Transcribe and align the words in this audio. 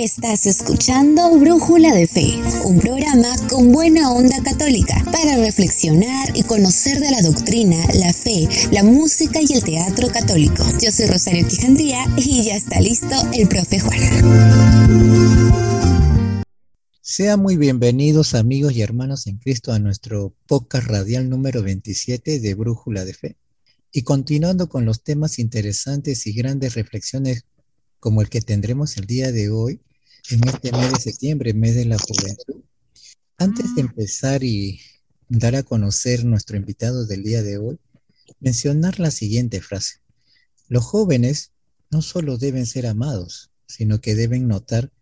Estás 0.00 0.46
escuchando 0.46 1.36
Brújula 1.40 1.92
de 1.92 2.06
Fe, 2.06 2.40
un 2.64 2.78
programa 2.78 3.34
con 3.50 3.72
buena 3.72 4.12
onda 4.12 4.40
católica 4.44 4.94
para 5.10 5.36
reflexionar 5.38 6.36
y 6.36 6.44
conocer 6.44 7.00
de 7.00 7.10
la 7.10 7.20
doctrina, 7.20 7.76
la 7.94 8.12
fe, 8.12 8.48
la 8.70 8.84
música 8.84 9.40
y 9.42 9.52
el 9.52 9.64
teatro 9.64 10.06
católico. 10.12 10.62
Yo 10.80 10.92
soy 10.92 11.06
Rosario 11.06 11.48
Quijandría 11.48 11.98
y 12.16 12.44
ya 12.44 12.54
está 12.54 12.80
listo 12.80 13.16
el 13.34 13.48
profe 13.48 13.80
Juan. 13.80 13.98
Sean 17.00 17.40
muy 17.40 17.56
bienvenidos 17.56 18.36
amigos 18.36 18.74
y 18.74 18.82
hermanos 18.82 19.26
en 19.26 19.38
Cristo 19.38 19.72
a 19.72 19.80
nuestro 19.80 20.32
podcast 20.46 20.86
radial 20.86 21.28
número 21.28 21.64
27 21.64 22.38
de 22.38 22.54
Brújula 22.54 23.04
de 23.04 23.14
Fe. 23.14 23.36
Y 23.90 24.02
continuando 24.02 24.68
con 24.68 24.84
los 24.84 25.02
temas 25.02 25.40
interesantes 25.40 26.24
y 26.28 26.34
grandes 26.34 26.76
reflexiones 26.76 27.46
como 27.98 28.22
el 28.22 28.28
que 28.28 28.40
tendremos 28.40 28.96
el 28.96 29.06
día 29.06 29.32
de 29.32 29.50
hoy, 29.50 29.80
en 30.30 30.46
este 30.46 30.72
mes 30.72 30.92
de 30.92 31.00
septiembre, 31.00 31.54
mes 31.54 31.74
de 31.74 31.86
la 31.86 31.96
juventud. 31.98 32.62
Antes 33.38 33.74
de 33.74 33.80
empezar 33.82 34.44
y 34.44 34.80
dar 35.28 35.56
a 35.56 35.62
conocer 35.62 36.24
nuestro 36.24 36.56
invitado 36.56 37.06
del 37.06 37.22
día 37.22 37.42
de 37.42 37.58
hoy, 37.58 37.78
mencionar 38.40 39.00
la 39.00 39.10
siguiente 39.10 39.60
frase. 39.60 40.00
Los 40.68 40.84
jóvenes 40.84 41.52
no 41.90 42.02
solo 42.02 42.36
deben 42.36 42.66
ser 42.66 42.86
amados, 42.86 43.50
sino 43.66 44.00
que 44.00 44.14
deben 44.14 44.48
notar 44.48 44.92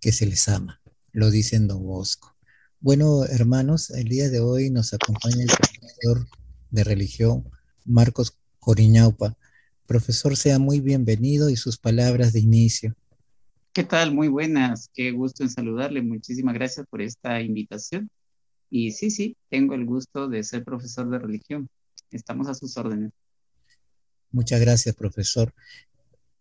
que 0.00 0.12
se 0.12 0.26
les 0.26 0.48
ama, 0.48 0.80
lo 1.12 1.30
dice 1.30 1.58
Don 1.58 1.82
Bosco. 1.82 2.36
Bueno, 2.80 3.24
hermanos, 3.24 3.90
el 3.90 4.08
día 4.08 4.28
de 4.28 4.38
hoy 4.38 4.70
nos 4.70 4.94
acompaña 4.94 5.42
el 5.42 5.48
profesor 5.48 6.28
de 6.70 6.84
religión, 6.84 7.48
Marcos 7.84 8.38
Coriñaupa. 8.60 9.36
Profesor, 9.86 10.36
sea 10.36 10.60
muy 10.60 10.80
bienvenido 10.80 11.50
y 11.50 11.56
sus 11.56 11.78
palabras 11.78 12.32
de 12.32 12.40
inicio. 12.40 12.94
¿Qué 13.78 13.84
tal? 13.84 14.12
Muy 14.12 14.26
buenas. 14.26 14.90
Qué 14.92 15.12
gusto 15.12 15.44
en 15.44 15.50
saludarle. 15.50 16.02
Muchísimas 16.02 16.52
gracias 16.52 16.84
por 16.90 17.00
esta 17.00 17.40
invitación. 17.40 18.10
Y 18.68 18.90
sí, 18.90 19.08
sí, 19.08 19.36
tengo 19.50 19.76
el 19.76 19.86
gusto 19.86 20.26
de 20.26 20.42
ser 20.42 20.64
profesor 20.64 21.08
de 21.08 21.20
religión. 21.20 21.68
Estamos 22.10 22.48
a 22.48 22.54
sus 22.54 22.76
órdenes. 22.76 23.12
Muchas 24.32 24.60
gracias, 24.60 24.96
profesor. 24.96 25.54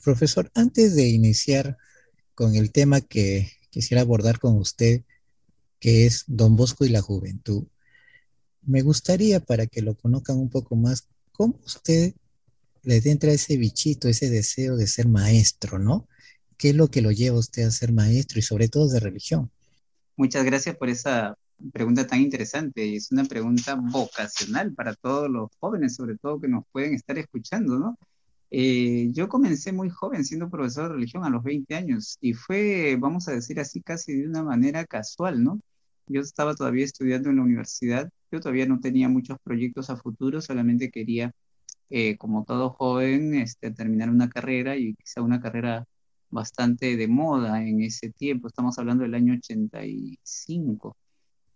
Profesor, 0.03 0.49
antes 0.55 0.95
de 0.95 1.09
iniciar 1.09 1.77
con 2.33 2.55
el 2.55 2.71
tema 2.71 3.01
que 3.01 3.51
quisiera 3.69 4.01
abordar 4.01 4.39
con 4.39 4.57
usted, 4.57 5.03
que 5.79 6.07
es 6.07 6.23
Don 6.25 6.55
Bosco 6.55 6.85
y 6.85 6.89
la 6.89 7.01
juventud, 7.03 7.67
me 8.63 8.81
gustaría 8.81 9.41
para 9.41 9.67
que 9.67 9.83
lo 9.83 9.93
conozcan 9.93 10.39
un 10.39 10.49
poco 10.49 10.75
más, 10.75 11.07
cómo 11.33 11.59
usted 11.63 12.15
le 12.81 12.97
entra 13.05 13.31
ese 13.31 13.57
bichito, 13.57 14.07
ese 14.07 14.27
deseo 14.31 14.75
de 14.75 14.87
ser 14.87 15.07
maestro, 15.07 15.77
¿no? 15.77 16.07
¿Qué 16.57 16.69
es 16.69 16.75
lo 16.75 16.87
que 16.87 17.01
lo 17.01 17.11
lleva 17.11 17.37
a 17.37 17.39
usted 17.39 17.63
a 17.63 17.71
ser 17.71 17.93
maestro 17.93 18.39
y 18.39 18.41
sobre 18.41 18.67
todo 18.67 18.87
de 18.87 18.99
religión? 18.99 19.51
Muchas 20.15 20.43
gracias 20.43 20.75
por 20.75 20.89
esa 20.89 21.37
pregunta 21.71 22.05
tan 22.05 22.21
interesante 22.21 22.95
es 22.95 23.11
una 23.11 23.25
pregunta 23.25 23.75
vocacional 23.75 24.73
para 24.73 24.93
todos 24.95 25.29
los 25.29 25.49
jóvenes, 25.59 25.95
sobre 25.95 26.17
todo 26.17 26.39
que 26.39 26.47
nos 26.47 26.63
pueden 26.71 26.93
estar 26.93 27.17
escuchando, 27.17 27.79
¿no? 27.79 27.97
Eh, 28.49 29.09
yo 29.11 29.27
comencé 29.27 29.73
muy 29.73 29.89
joven 29.89 30.23
siendo 30.23 30.49
profesor 30.49 30.87
de 30.87 30.95
religión 30.95 31.25
a 31.25 31.29
los 31.29 31.43
20 31.43 31.75
años 31.75 32.17
y 32.21 32.33
fue, 32.33 32.97
vamos 32.99 33.27
a 33.27 33.33
decir 33.33 33.59
así, 33.59 33.81
casi 33.81 34.13
de 34.15 34.27
una 34.27 34.43
manera 34.43 34.85
casual, 34.85 35.43
¿no? 35.43 35.59
Yo 36.07 36.21
estaba 36.21 36.55
todavía 36.55 36.85
estudiando 36.85 37.29
en 37.29 37.37
la 37.37 37.41
universidad, 37.43 38.09
yo 38.31 38.39
todavía 38.39 38.65
no 38.65 38.79
tenía 38.79 39.09
muchos 39.09 39.37
proyectos 39.43 39.89
a 39.89 39.97
futuro, 39.97 40.41
solamente 40.41 40.89
quería, 40.89 41.33
eh, 41.89 42.17
como 42.17 42.45
todo 42.45 42.69
joven, 42.71 43.35
este, 43.35 43.71
terminar 43.71 44.09
una 44.09 44.29
carrera 44.29 44.77
y 44.77 44.95
quizá 44.95 45.21
una 45.21 45.41
carrera 45.41 45.85
bastante 46.29 46.97
de 46.97 47.07
moda 47.07 47.63
en 47.63 47.81
ese 47.81 48.11
tiempo, 48.11 48.47
estamos 48.47 48.77
hablando 48.79 49.03
del 49.03 49.15
año 49.15 49.33
85. 49.33 50.95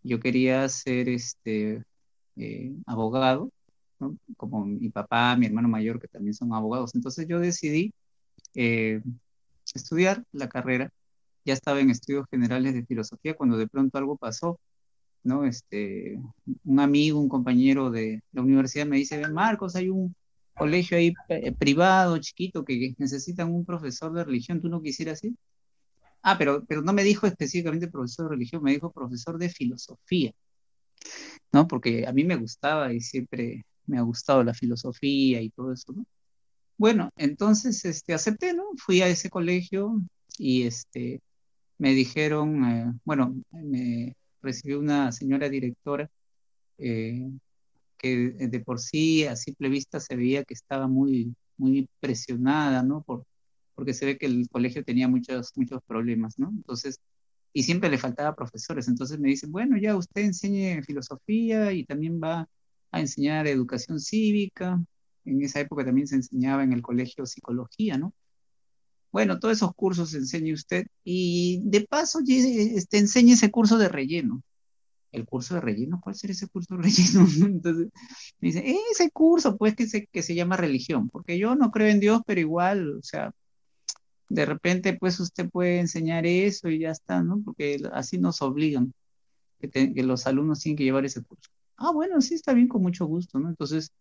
Yo 0.04 0.20
quería 0.20 0.68
ser 0.70 1.10
este, 1.10 1.84
eh, 2.38 2.74
abogado, 2.86 3.52
como 4.38 4.66
mi 4.66 4.90
papá, 4.90 5.36
mi 5.38 5.46
hermano 5.46 5.68
mayor, 5.70 6.00
que 6.00 6.08
también 6.08 6.34
son 6.34 6.54
abogados. 6.54 6.96
Entonces 6.96 7.28
yo 7.28 7.40
decidí 7.40 7.94
eh, 8.56 9.02
estudiar 9.74 10.24
la 10.32 10.50
carrera. 10.50 10.92
Ya 11.46 11.54
estaba 11.54 11.80
en 11.80 11.90
estudios 11.92 12.26
generales 12.30 12.74
de 12.74 12.86
filosofía 12.86 13.36
cuando 13.36 13.58
de 13.58 13.68
pronto 13.68 13.98
algo 13.98 14.18
pasó. 14.18 14.60
¿no? 15.24 15.46
Este, 15.46 16.20
un 16.66 16.80
amigo, 16.80 17.20
un 17.20 17.30
compañero 17.30 17.92
de 17.92 18.22
la 18.32 18.42
universidad 18.42 18.86
me 18.88 18.98
dice, 18.98 19.28
Marcos, 19.30 19.76
hay 19.76 19.90
un, 19.90 20.16
colegio 20.62 20.96
ahí 20.96 21.12
eh, 21.30 21.52
privado, 21.54 22.20
chiquito, 22.20 22.64
que 22.64 22.94
necesitan 23.00 23.52
un 23.52 23.66
profesor 23.66 24.14
de 24.14 24.24
religión, 24.24 24.62
¿tú 24.62 24.70
no 24.70 24.80
quisieras 24.80 25.24
ir? 25.24 25.34
Ah, 26.22 26.38
pero, 26.38 26.64
pero 26.66 26.84
no 26.84 26.94
me 26.94 27.04
dijo 27.04 27.26
específicamente 27.26 27.88
profesor 27.88 28.26
de 28.26 28.36
religión, 28.36 28.62
me 28.62 28.72
dijo 28.72 28.92
profesor 28.92 29.40
de 29.40 29.50
filosofía, 29.50 30.32
¿no? 31.52 31.68
Porque 31.68 32.06
a 32.06 32.14
mí 32.14 32.24
me 32.24 32.36
gustaba 32.36 32.94
y 32.94 33.02
siempre 33.02 33.66
me 33.88 33.98
ha 33.98 34.02
gustado 34.02 34.44
la 34.44 34.54
filosofía 34.54 35.42
y 35.42 35.50
todo 35.50 35.74
eso, 35.74 35.94
¿no? 35.94 36.06
Bueno, 36.78 37.10
entonces 37.16 37.84
este, 37.84 38.14
acepté, 38.14 38.54
¿no? 38.54 38.66
Fui 38.78 39.02
a 39.02 39.08
ese 39.08 39.32
colegio 39.32 40.00
y 40.38 40.64
este, 40.64 41.22
me 41.80 41.94
dijeron, 41.94 42.66
eh, 42.66 42.94
bueno, 43.04 43.36
me 43.52 44.16
recibió 44.44 44.80
una 44.80 45.12
señora 45.12 45.50
directora 45.50 46.08
eh, 46.78 47.32
que 48.02 48.32
de 48.50 48.60
por 48.62 48.80
sí 48.80 49.26
a 49.26 49.36
simple 49.36 49.70
vista 49.70 50.00
se 50.00 50.16
veía 50.16 50.44
que 50.44 50.56
estaba 50.56 50.88
muy, 50.88 51.36
muy 51.58 51.88
presionada, 52.00 52.82
¿no? 52.84 53.04
Por, 53.04 53.26
porque 53.76 53.94
se 53.94 54.06
ve 54.06 54.18
que 54.18 54.26
el 54.26 54.50
colegio 54.50 54.84
tenía 54.84 55.08
muchos, 55.08 55.52
muchos 55.56 55.82
problemas, 55.86 56.40
¿no? 56.40 56.50
Entonces, 56.50 57.00
y 57.54 57.64
siempre 57.64 57.90
le 57.90 58.00
faltaba 58.00 58.36
profesores. 58.36 58.88
Entonces 58.88 59.20
me 59.20 59.30
dicen, 59.30 59.52
bueno, 59.52 59.78
ya 59.78 59.96
usted 59.96 60.24
enseñe 60.24 60.82
filosofía 60.84 61.72
y 61.74 61.86
también 61.86 62.20
va 62.24 62.50
a 62.92 63.00
enseñar 63.00 63.48
educación 63.48 64.00
cívica. 64.00 64.84
En 65.26 65.42
esa 65.44 65.60
época 65.60 65.86
también 65.86 66.08
se 66.08 66.16
enseñaba 66.16 66.64
en 66.64 66.74
el 66.74 66.82
colegio 66.82 67.26
psicología, 67.28 67.98
¿no? 67.98 68.14
Bueno, 69.12 69.40
todos 69.40 69.58
esos 69.58 69.74
cursos 69.76 70.14
enseñe 70.16 70.54
usted 70.54 70.88
y 71.04 71.62
de 71.66 71.82
paso 71.82 72.20
este, 72.28 72.98
enseñe 72.98 73.34
ese 73.34 73.52
curso 73.52 73.78
de 73.78 73.90
relleno 73.90 74.42
el 75.12 75.26
curso 75.26 75.56
de 75.56 75.62
relleno, 75.62 76.00
¿cuál 76.02 76.16
será 76.16 76.34
ese 76.34 76.48
curso 76.48 76.76
de 76.76 76.84
relleno? 76.84 77.28
Entonces 77.46 77.90
me 78.40 78.48
dice, 78.48 78.76
ese 78.92 79.12
curso, 79.12 79.58
pues 79.58 79.76
que 79.76 79.88
se, 79.88 80.08
que 80.08 80.24
se 80.24 80.36
llama 80.36 80.58
religión, 80.58 81.10
porque 81.10 81.38
yo 81.38 81.56
no 81.56 81.72
creo 81.72 81.88
en 81.88 82.00
Dios, 82.00 82.22
pero 82.26 82.40
igual, 82.40 82.98
o 82.98 83.04
sea, 83.04 83.34
de 84.30 84.46
repente 84.46 84.98
pues 84.98 85.20
usted 85.20 85.50
puede 85.50 85.80
enseñar 85.80 86.26
eso 86.26 86.70
y 86.70 86.80
ya 86.80 86.92
está, 86.92 87.22
¿no? 87.22 87.42
Porque 87.44 87.82
así 87.94 88.18
nos 88.18 88.42
obligan, 88.42 88.94
que, 89.60 89.92
los 90.04 90.26
alumnos 90.28 90.60
tienen 90.62 90.78
que 90.78 90.84
llevar 90.86 91.06
ese 91.06 91.22
curso. 91.22 91.50
Ah, 91.78 91.92
bueno, 91.92 92.22
sí, 92.22 92.36
está 92.36 92.54
bien, 92.54 92.68
con 92.68 92.82
mucho 92.82 93.06
gusto, 93.06 93.40
¿no? 93.40 93.50
Entonces 93.50 93.92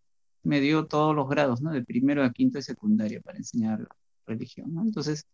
me 0.42 0.60
dio 0.60 0.86
todos 0.86 1.14
los 1.14 1.28
grados, 1.28 1.60
¿no? 1.60 1.72
De 1.72 1.84
primero 1.84 2.24
a 2.24 2.32
quinto 2.32 2.58
de 2.58 2.62
secundaria 2.62 3.20
para 3.20 3.38
enseñar 3.38 3.88
religión, 4.26 4.72
¿no? 4.74 4.82
Entonces 4.82 5.26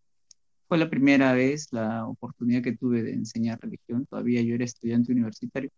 fue 0.67 0.77
la 0.77 0.89
primera 0.89 1.33
vez, 1.33 1.67
la 1.71 2.05
oportunidad 2.07 2.61
que 2.63 2.75
tuve 2.77 3.03
de 3.03 3.13
enseñar 3.13 3.59
religión, 3.61 4.05
todavía 4.05 4.41
yo 4.41 4.55
era 4.55 4.65
estudiante 4.65 5.11
universitario, 5.11 5.69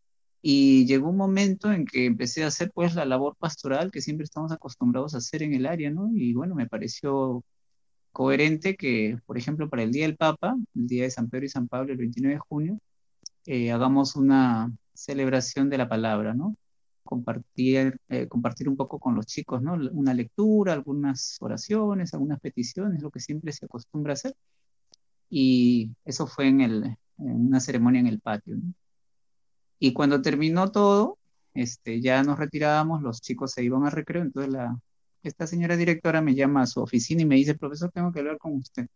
y 0.42 0.86
llegó 0.86 1.10
un 1.10 1.18
momento 1.18 1.72
en 1.72 1.86
que 1.86 2.06
empecé 2.06 2.44
a 2.44 2.48
hacer 2.48 2.72
pues 2.74 2.96
la 2.96 3.06
labor 3.06 3.36
pastoral 3.38 3.92
que 3.92 4.02
siempre 4.02 4.24
estamos 4.24 4.52
acostumbrados 4.52 5.14
a 5.16 5.18
hacer 5.20 5.44
en 5.44 5.54
el 5.54 5.66
área, 5.66 5.92
¿no? 5.92 6.10
Y 6.14 6.34
bueno, 6.34 6.56
me 6.56 6.68
pareció 6.68 7.44
coherente 8.12 8.76
que, 8.76 9.18
por 9.26 9.38
ejemplo, 9.38 9.70
para 9.70 9.84
el 9.84 9.92
Día 9.92 10.06
del 10.06 10.18
Papa, 10.18 10.56
el 10.76 10.88
Día 10.88 11.04
de 11.04 11.12
San 11.12 11.30
Pedro 11.30 11.46
y 11.46 11.50
San 11.50 11.68
Pablo, 11.68 11.92
el 11.94 11.98
29 12.00 12.36
de 12.36 12.40
junio, 12.40 12.80
eh, 13.46 13.72
hagamos 13.72 14.16
una 14.16 14.72
celebración 14.94 15.70
de 15.70 15.78
la 15.78 15.90
palabra, 15.90 16.34
¿no? 16.34 16.56
Compartir, 17.04 17.98
eh, 18.10 18.28
compartir 18.28 18.70
un 18.70 18.78
poco 18.78 19.00
con 19.00 19.16
los 19.16 19.26
chicos, 19.28 19.62
¿no? 19.62 19.74
Una 19.94 20.14
lectura, 20.14 20.74
algunas 20.74 21.38
oraciones, 21.42 22.14
algunas 22.14 22.40
peticiones, 22.40 23.02
lo 23.02 23.12
que 23.12 23.20
siempre 23.20 23.52
se 23.54 23.66
acostumbra 23.66 24.14
a 24.14 24.16
hacer 24.16 24.36
y 25.30 25.92
eso 26.06 26.28
fue 26.28 26.48
en, 26.48 26.62
el, 26.62 26.84
en 27.18 27.48
una 27.48 27.60
ceremonia 27.60 28.02
en 28.02 28.08
el 28.08 28.20
patio. 28.20 28.58
Y 29.80 29.94
cuando 29.94 30.22
terminó 30.22 30.72
todo, 30.72 31.18
este, 31.54 32.02
ya 32.02 32.24
nos 32.24 32.40
retirábamos, 32.40 33.02
los 33.02 33.22
chicos 33.22 33.52
se 33.54 33.64
iban 33.64 33.86
a 33.86 33.90
recreo, 33.90 34.22
entonces 34.24 34.52
la, 34.52 34.78
esta 35.24 35.48
señora 35.48 35.78
directora 35.78 36.22
me 36.22 36.36
llama 36.36 36.64
a 36.64 36.68
su 36.68 36.82
oficina 36.82 37.22
y 37.22 37.26
me 37.26 37.36
dice, 37.36 37.56
profesor, 37.56 37.92
tengo 37.92 38.12
que 38.12 38.20
hablar 38.20 38.38
con 38.38 38.56
usted. 38.56 38.88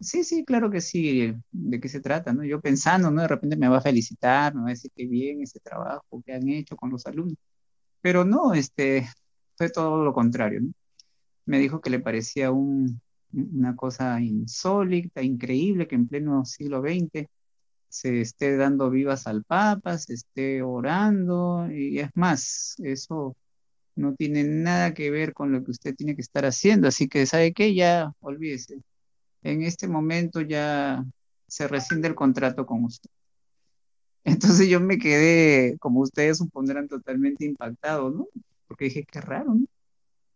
Sí, 0.00 0.24
sí, 0.24 0.44
claro 0.44 0.70
que 0.70 0.80
sí, 0.80 1.34
¿de 1.50 1.80
qué 1.80 1.88
se 1.88 2.00
trata? 2.00 2.32
¿no? 2.32 2.42
Yo 2.44 2.60
pensando, 2.60 3.10
¿no? 3.10 3.20
De 3.22 3.28
repente 3.28 3.56
me 3.56 3.68
va 3.68 3.78
a 3.78 3.80
felicitar, 3.82 4.54
me 4.54 4.62
va 4.62 4.66
a 4.68 4.70
decir 4.70 4.90
qué 4.94 5.06
bien 5.06 5.42
ese 5.42 5.60
trabajo 5.60 6.22
que 6.24 6.32
han 6.32 6.48
hecho 6.48 6.74
con 6.76 6.90
los 6.90 7.04
alumnos. 7.06 7.36
Pero 8.00 8.24
no, 8.24 8.54
este, 8.54 9.08
fue 9.56 9.70
todo 9.70 10.04
lo 10.04 10.14
contrario. 10.14 10.62
Me 11.46 11.58
dijo 11.58 11.80
que 11.80 11.90
le 11.90 12.00
parecía 12.00 12.50
un, 12.52 13.00
una 13.32 13.76
cosa 13.76 14.20
insólita, 14.20 15.22
increíble, 15.22 15.86
que 15.88 15.94
en 15.96 16.08
pleno 16.08 16.44
siglo 16.44 16.80
XX 16.82 17.26
se 17.88 18.20
esté 18.20 18.56
dando 18.56 18.90
vivas 18.90 19.26
al 19.26 19.44
Papa, 19.44 19.98
se 19.98 20.14
esté 20.14 20.62
orando, 20.62 21.68
y 21.70 22.00
es 22.00 22.10
más, 22.14 22.76
eso 22.78 23.36
no 23.96 24.14
tiene 24.14 24.44
nada 24.44 24.94
que 24.94 25.10
ver 25.10 25.34
con 25.34 25.52
lo 25.52 25.64
que 25.64 25.72
usted 25.72 25.94
tiene 25.96 26.14
que 26.14 26.22
estar 26.22 26.44
haciendo, 26.46 26.88
así 26.88 27.08
que, 27.08 27.26
¿sabe 27.26 27.52
qué? 27.52 27.74
Ya 27.74 28.12
olvídese. 28.20 28.80
En 29.42 29.62
este 29.62 29.88
momento 29.88 30.40
ya 30.42 31.04
se 31.48 31.68
rescinde 31.68 32.08
el 32.08 32.14
contrato 32.14 32.66
con 32.66 32.84
usted. 32.84 33.10
Entonces 34.24 34.68
yo 34.68 34.80
me 34.80 34.98
quedé, 34.98 35.78
como 35.78 36.00
ustedes 36.00 36.38
supondrán, 36.38 36.88
totalmente 36.88 37.44
impactado, 37.44 38.10
¿no? 38.10 38.28
Porque 38.68 38.86
dije, 38.86 39.04
qué 39.10 39.20
raro, 39.20 39.54
¿no? 39.54 39.66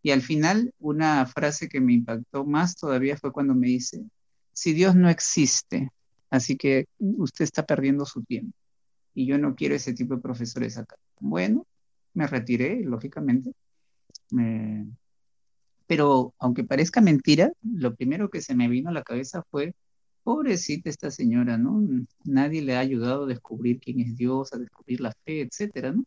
Y 0.05 0.11
al 0.11 0.21
final, 0.21 0.71
una 0.77 1.25
frase 1.25 1.67
que 1.67 1.81
me 1.81 1.93
impactó 1.93 2.45
más 2.45 2.75
todavía 2.75 3.17
fue 3.17 3.31
cuando 3.31 3.55
me 3.55 3.65
dice, 3.65 4.03
si 4.53 4.71
Dios 4.71 4.93
no 4.95 5.09
existe, 5.09 5.89
así 6.29 6.57
que 6.57 6.85
usted 6.99 7.43
está 7.43 7.65
perdiendo 7.65 8.05
su 8.05 8.21
tiempo. 8.21 8.55
Y 9.15 9.25
yo 9.25 9.39
no 9.39 9.55
quiero 9.55 9.73
ese 9.73 9.95
tipo 9.95 10.15
de 10.15 10.21
profesores 10.21 10.77
acá. 10.77 10.95
Bueno, 11.19 11.65
me 12.13 12.27
retiré, 12.27 12.83
lógicamente. 12.83 13.53
Pero 15.87 16.35
aunque 16.37 16.63
parezca 16.63 17.01
mentira, 17.01 17.51
lo 17.63 17.95
primero 17.95 18.29
que 18.29 18.41
se 18.43 18.53
me 18.53 18.69
vino 18.69 18.91
a 18.91 18.93
la 18.93 19.01
cabeza 19.01 19.41
fue, 19.49 19.73
pobrecita 20.23 20.87
esta 20.87 21.09
señora, 21.09 21.57
¿no? 21.57 21.81
Nadie 22.25 22.61
le 22.61 22.75
ha 22.75 22.79
ayudado 22.79 23.23
a 23.23 23.27
descubrir 23.27 23.79
quién 23.79 24.01
es 24.01 24.15
Dios, 24.15 24.53
a 24.53 24.59
descubrir 24.59 25.01
la 25.01 25.13
fe, 25.25 25.41
etcétera, 25.41 25.93
¿no? 25.93 26.05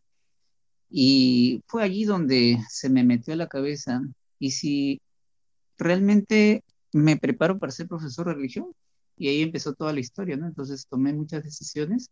Y 0.89 1.63
fue 1.67 1.83
allí 1.83 2.03
donde 2.05 2.59
se 2.69 2.89
me 2.89 3.03
metió 3.03 3.33
a 3.33 3.37
la 3.37 3.47
cabeza, 3.47 4.01
y 4.39 4.51
si 4.51 5.01
realmente 5.77 6.63
me 6.93 7.17
preparo 7.17 7.59
para 7.59 7.71
ser 7.71 7.87
profesor 7.87 8.27
de 8.27 8.33
religión, 8.33 8.73
y 9.17 9.27
ahí 9.27 9.41
empezó 9.41 9.73
toda 9.73 9.93
la 9.93 9.99
historia, 9.99 10.37
¿no? 10.37 10.47
Entonces 10.47 10.87
tomé 10.87 11.13
muchas 11.13 11.43
decisiones. 11.43 12.09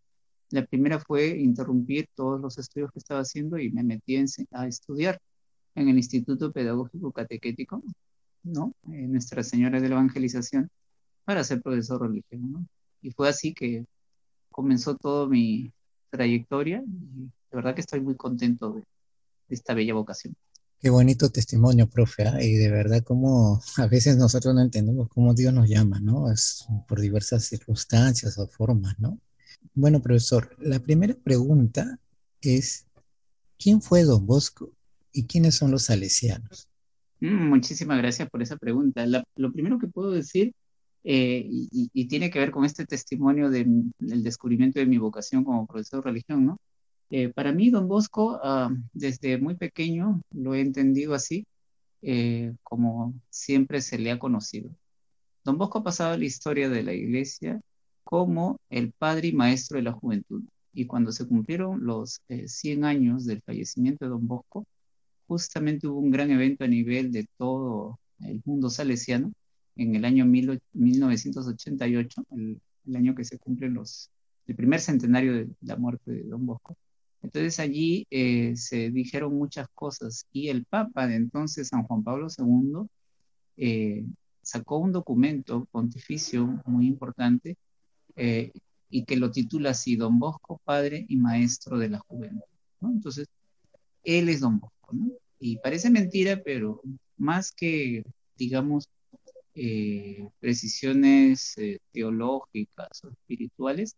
La 0.51 0.65
primera 0.65 0.99
fue 0.99 1.29
interrumpir 1.39 2.07
todos 2.15 2.39
los 2.39 2.57
estudios 2.57 2.91
que 2.91 2.99
estaba 2.99 3.21
haciendo 3.21 3.57
y 3.57 3.71
me 3.71 3.83
metí 3.83 4.17
a 4.51 4.67
estudiar 4.67 5.19
en 5.75 5.89
el 5.89 5.97
Instituto 5.97 6.51
Pedagógico 6.51 7.11
Catequético, 7.11 7.81
¿no? 8.43 8.73
En 8.83 9.11
Nuestra 9.11 9.43
Señora 9.43 9.79
de 9.79 9.89
la 9.89 9.95
Evangelización, 9.95 10.69
para 11.25 11.43
ser 11.43 11.61
profesor 11.61 12.01
religioso, 12.01 12.45
¿no? 12.45 12.67
Y 13.01 13.11
fue 13.11 13.29
así 13.29 13.53
que 13.53 13.85
comenzó 14.51 14.95
toda 14.95 15.27
mi 15.27 15.71
trayectoria 16.09 16.83
de 17.51 17.55
verdad 17.55 17.75
que 17.75 17.81
estoy 17.81 18.01
muy 18.01 18.15
contento 18.15 18.73
de, 18.73 18.83
esta 19.49 19.73
bella 19.73 19.93
vocación. 19.93 20.35
Qué 20.79 20.89
bonito 20.89 21.29
testimonio, 21.29 21.89
profe, 21.89 22.27
¿ah? 22.27 22.41
y 22.41 22.53
de 22.53 22.69
verdad 22.69 23.03
como 23.03 23.61
a 23.77 23.87
veces 23.87 24.17
nosotros 24.17 24.53
no 24.53 24.61
entendemos 24.61 25.09
cómo 25.09 25.33
Dios 25.33 25.53
nos 25.53 25.67
llama, 25.67 25.99
¿no? 25.99 26.31
Es 26.31 26.65
por 26.87 26.99
diversas 26.99 27.45
circunstancias 27.45 28.37
o 28.37 28.47
formas, 28.47 28.99
¿no? 28.99 29.19
Bueno, 29.73 30.01
profesor, 30.01 30.55
la 30.59 30.79
primera 30.79 31.15
pregunta 31.15 31.99
es, 32.41 32.85
¿quién 33.57 33.81
fue 33.81 34.03
Don 34.03 34.25
Bosco 34.25 34.71
¿Y 35.17 35.25
quiénes 35.25 35.55
son 35.55 35.71
los 35.71 35.85
salesianos? 35.85 36.69
Mm, 37.21 37.49
muchísimas 37.49 37.97
gracias 37.97 38.29
por 38.29 38.43
esa 38.43 38.55
pregunta. 38.55 39.03
lo 39.35 39.51
primero 39.51 39.79
que 39.79 39.87
puedo 39.87 40.11
decir, 40.11 40.53
eh, 41.03 41.43
y, 41.49 42.07
tiene 42.07 42.29
que 42.29 42.37
ver 42.37 42.51
con 42.51 42.65
este 42.65 42.85
testimonio 42.85 43.49
del 43.49 43.91
descubrimiento 43.97 44.79
de 44.79 44.85
mi 44.85 44.99
vocación 44.99 45.43
como 45.43 45.65
profesor 45.65 46.03
de 46.03 46.11
religión, 46.11 46.45
¿no? 46.45 46.59
Eh, 47.09 47.29
para 47.29 47.51
mí, 47.53 47.69
don 47.69 47.87
Bosco, 47.87 48.39
ah, 48.43 48.69
desde 48.93 49.37
muy 49.37 49.55
pequeño 49.55 50.21
lo 50.31 50.55
he 50.55 50.61
entendido 50.61 51.13
así, 51.13 51.45
eh, 52.01 52.53
como 52.63 53.13
siempre 53.29 53.81
se 53.81 53.97
le 53.99 54.11
ha 54.11 54.19
conocido. 54.19 54.71
Don 55.43 55.57
Bosco 55.57 55.79
ha 55.79 55.83
pasado 55.83 56.17
la 56.17 56.25
historia 56.25 56.69
de 56.69 56.83
la 56.83 56.93
iglesia 56.93 57.61
como 58.03 58.59
el 58.69 58.91
padre 58.93 59.29
y 59.29 59.33
maestro 59.33 59.77
de 59.77 59.83
la 59.83 59.93
juventud. 59.93 60.43
Y 60.73 60.85
cuando 60.85 61.11
se 61.11 61.27
cumplieron 61.27 61.85
los 61.85 62.21
100 62.27 62.85
años 62.85 63.25
del 63.25 63.41
fallecimiento 63.41 64.05
de 64.05 64.11
don 64.11 64.27
Bosco, 64.27 64.65
justamente 65.27 65.87
hubo 65.87 65.99
un 65.99 66.11
gran 66.11 66.31
evento 66.31 66.63
a 66.63 66.67
nivel 66.67 67.11
de 67.11 67.27
todo 67.37 67.99
el 68.21 68.41
mundo 68.45 68.69
salesiano 68.69 69.31
en 69.75 69.95
el 69.95 70.05
año 70.05 70.25
1988, 70.25 72.23
el, 72.31 72.61
año 72.95 73.15
que 73.15 73.25
se 73.25 73.37
cumple 73.37 73.69
los, 73.69 74.09
el 74.47 74.55
primer 74.55 74.79
centenario 74.79 75.33
de 75.33 75.49
la 75.61 75.75
muerte 75.75 76.11
de 76.11 76.23
Don 76.23 76.45
Bosco. 76.45 76.75
Entonces 77.21 77.59
allí 77.59 78.07
eh, 78.11 78.55
se 78.55 78.91
dijeron 78.91 79.35
muchas 79.35 79.67
cosas 79.73 80.25
y 80.31 80.49
el 80.49 80.65
Papa 80.65 81.07
de 81.07 81.15
entonces, 81.15 81.69
San 81.69 81.83
Juan 81.83 82.03
Pablo 82.03 82.27
II, 82.37 82.87
eh, 83.57 84.05
sacó 84.41 84.77
un 84.77 84.91
documento 84.91 85.65
pontificio 85.71 86.61
muy 86.65 86.87
importante 86.87 87.57
eh, 88.15 88.51
y 88.89 89.05
que 89.05 89.17
lo 89.17 89.31
titula 89.31 89.71
así, 89.71 89.95
Don 89.95 90.19
Bosco, 90.19 90.61
Padre 90.63 91.05
y 91.09 91.17
Maestro 91.17 91.77
de 91.77 91.89
la 91.89 91.99
Juventud. 91.99 92.41
Entonces, 92.81 93.27
él 94.03 94.29
es 94.29 94.39
Don 94.41 94.59
Bosco. 94.59 94.95
Y 95.39 95.57
parece 95.57 95.89
mentira, 95.89 96.41
pero 96.43 96.81
más 97.17 97.51
que, 97.51 98.03
digamos, 98.37 98.87
precisiones 100.39 101.55
teológicas 101.91 103.03
o 103.03 103.09
espirituales, 103.09 103.95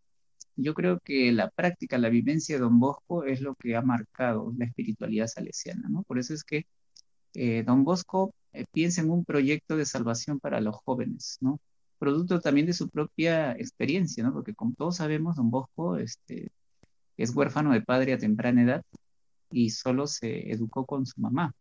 yo 0.62 0.74
creo 0.74 1.00
que 1.00 1.32
la 1.32 1.50
práctica, 1.50 1.98
la 1.98 2.10
vivencia 2.10 2.56
de 2.56 2.62
Don 2.62 2.80
Bosco 2.80 3.24
es 3.24 3.42
lo 3.42 3.56
que 3.56 3.76
ha 3.76 3.82
marcado 3.82 4.54
la 4.58 4.66
espiritualidad 4.66 5.28
salesiana, 5.28 5.88
¿no? 5.90 6.04
Por 6.04 6.20
eso 6.20 6.34
es 6.34 6.44
que 6.44 6.66
eh, 7.34 7.64
Don 7.64 7.84
Bosco 7.84 8.34
piensa 8.72 9.02
en 9.02 9.12
un 9.12 9.26
proyecto 9.26 9.78
de 9.78 9.86
salvación 9.86 10.40
para 10.40 10.62
los 10.62 10.76
jóvenes, 10.76 11.38
¿no? 11.42 11.60
Producto 12.00 12.40
también 12.42 12.68
de 12.68 12.74
su 12.74 12.90
propia 12.90 13.54
experiencia, 13.54 14.24
¿no? 14.24 14.34
Porque 14.34 14.54
como 14.56 14.74
todos 14.76 14.98
sabemos, 14.98 15.36
Don 15.36 15.50
Bosco 15.52 15.98
este, 15.98 16.52
es 17.18 17.36
huérfano 17.36 17.72
de 17.74 17.82
padre 17.82 18.14
a 18.14 18.18
temprana 18.18 18.64
edad 18.64 18.84
y 19.52 19.72
solo 19.72 20.08
se 20.08 20.52
educó 20.52 20.86
con 20.86 21.06
su 21.06 21.22
mamá, 21.22 21.54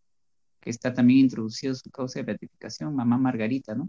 que 0.60 0.70
está 0.70 0.94
también 0.94 1.20
introducido 1.20 1.74
su 1.74 1.90
causa 1.90 2.20
de 2.20 2.24
beatificación, 2.26 2.94
mamá 2.94 3.18
Margarita, 3.18 3.74
¿no? 3.74 3.88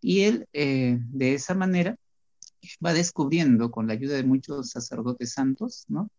Y 0.00 0.22
él, 0.22 0.46
eh, 0.52 0.98
de 1.00 1.34
esa 1.34 1.54
manera, 1.54 1.96
va 2.84 2.92
descubriendo 2.92 3.70
con 3.70 3.86
la 3.86 3.94
ayuda 3.94 4.16
de 4.16 4.24
muchos 4.24 4.70
sacerdotes 4.70 5.32
santos, 5.32 5.84
¿no? 5.88 6.10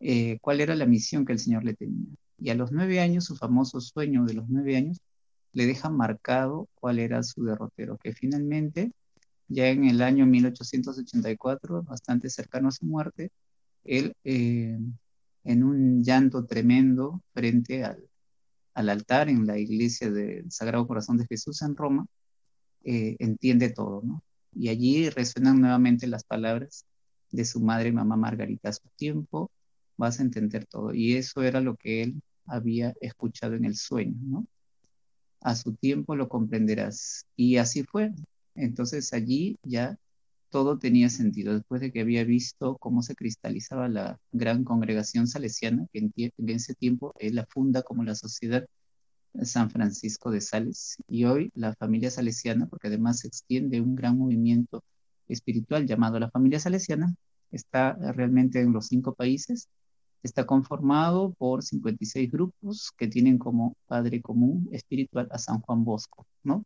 Eh, 0.00 0.38
cuál 0.40 0.60
era 0.60 0.74
la 0.74 0.86
misión 0.86 1.24
que 1.24 1.32
el 1.32 1.38
Señor 1.38 1.64
le 1.64 1.74
tenía. 1.74 2.06
Y 2.38 2.50
a 2.50 2.54
los 2.54 2.72
nueve 2.72 3.00
años, 3.00 3.24
su 3.24 3.36
famoso 3.36 3.80
sueño 3.80 4.24
de 4.24 4.34
los 4.34 4.48
nueve 4.48 4.76
años, 4.76 5.00
le 5.52 5.66
deja 5.66 5.88
marcado 5.90 6.68
cuál 6.74 6.98
era 6.98 7.22
su 7.22 7.44
derrotero, 7.44 7.98
que 7.98 8.12
finalmente, 8.12 8.92
ya 9.48 9.68
en 9.68 9.84
el 9.84 10.02
año 10.02 10.26
1884, 10.26 11.82
bastante 11.82 12.30
cercano 12.30 12.68
a 12.68 12.72
su 12.72 12.86
muerte, 12.86 13.30
él 13.84 14.14
eh, 14.24 14.78
en 15.44 15.64
un 15.64 16.02
llanto 16.04 16.44
tremendo 16.46 17.22
frente 17.32 17.84
al, 17.84 18.08
altar 18.74 19.28
en 19.30 19.46
la 19.46 19.58
iglesia 19.58 20.10
del 20.10 20.50
Sagrado 20.52 20.86
Corazón 20.86 21.16
de 21.18 21.26
Jesús 21.26 21.62
en 21.62 21.76
Roma, 21.76 22.06
eh, 22.84 23.16
entiende 23.18 23.70
todo, 23.70 24.02
¿no? 24.04 24.22
Y 24.58 24.68
allí 24.68 25.10
resuenan 25.10 25.60
nuevamente 25.60 26.06
las 26.06 26.24
palabras 26.24 26.84
de 27.30 27.44
su 27.44 27.60
madre, 27.60 27.92
mamá 27.92 28.16
Margarita, 28.16 28.70
a 28.70 28.72
su 28.72 28.88
tiempo 28.96 29.50
vas 29.96 30.20
a 30.20 30.22
entender 30.22 30.66
todo. 30.66 30.94
Y 30.94 31.14
eso 31.14 31.42
era 31.42 31.60
lo 31.60 31.76
que 31.76 32.02
él 32.02 32.22
había 32.46 32.94
escuchado 33.00 33.54
en 33.54 33.64
el 33.64 33.76
sueño, 33.76 34.16
¿no? 34.22 34.46
A 35.40 35.54
su 35.56 35.74
tiempo 35.74 36.16
lo 36.16 36.28
comprenderás. 36.28 37.26
Y 37.36 37.56
así 37.56 37.84
fue. 37.84 38.12
Entonces 38.54 39.12
allí 39.12 39.58
ya 39.62 39.98
todo 40.50 40.78
tenía 40.78 41.10
sentido. 41.10 41.54
Después 41.54 41.80
de 41.80 41.92
que 41.92 42.00
había 42.00 42.24
visto 42.24 42.76
cómo 42.78 43.02
se 43.02 43.14
cristalizaba 43.14 43.88
la 43.88 44.18
gran 44.32 44.64
congregación 44.64 45.26
salesiana, 45.26 45.86
que 45.92 45.98
en, 45.98 46.32
ese 46.48 46.74
tiempo 46.74 47.12
él 47.18 47.34
la 47.34 47.46
funda 47.46 47.82
como 47.82 48.04
la 48.04 48.14
Sociedad 48.14 48.66
San 49.42 49.70
Francisco 49.70 50.30
de 50.30 50.40
Sales, 50.40 50.96
y 51.08 51.24
hoy 51.24 51.50
la 51.54 51.74
familia 51.74 52.10
salesiana, 52.10 52.66
porque 52.66 52.88
además 52.88 53.20
se 53.20 53.28
extiende 53.28 53.80
un 53.80 53.94
gran 53.94 54.18
movimiento 54.18 54.82
espiritual 55.28 55.86
llamado 55.86 56.18
la 56.18 56.30
familia 56.30 56.60
salesiana, 56.60 57.14
está 57.50 57.94
realmente 57.94 58.60
en 58.60 58.72
los 58.72 58.86
cinco 58.86 59.14
países, 59.14 59.68
está 60.22 60.46
conformado 60.46 61.32
por 61.34 61.62
56 61.62 62.30
grupos 62.30 62.92
que 62.96 63.08
tienen 63.08 63.38
como 63.38 63.76
padre 63.86 64.20
común 64.20 64.68
espiritual 64.72 65.28
a 65.30 65.38
San 65.38 65.60
Juan 65.60 65.84
Bosco, 65.84 66.26
¿no? 66.42 66.64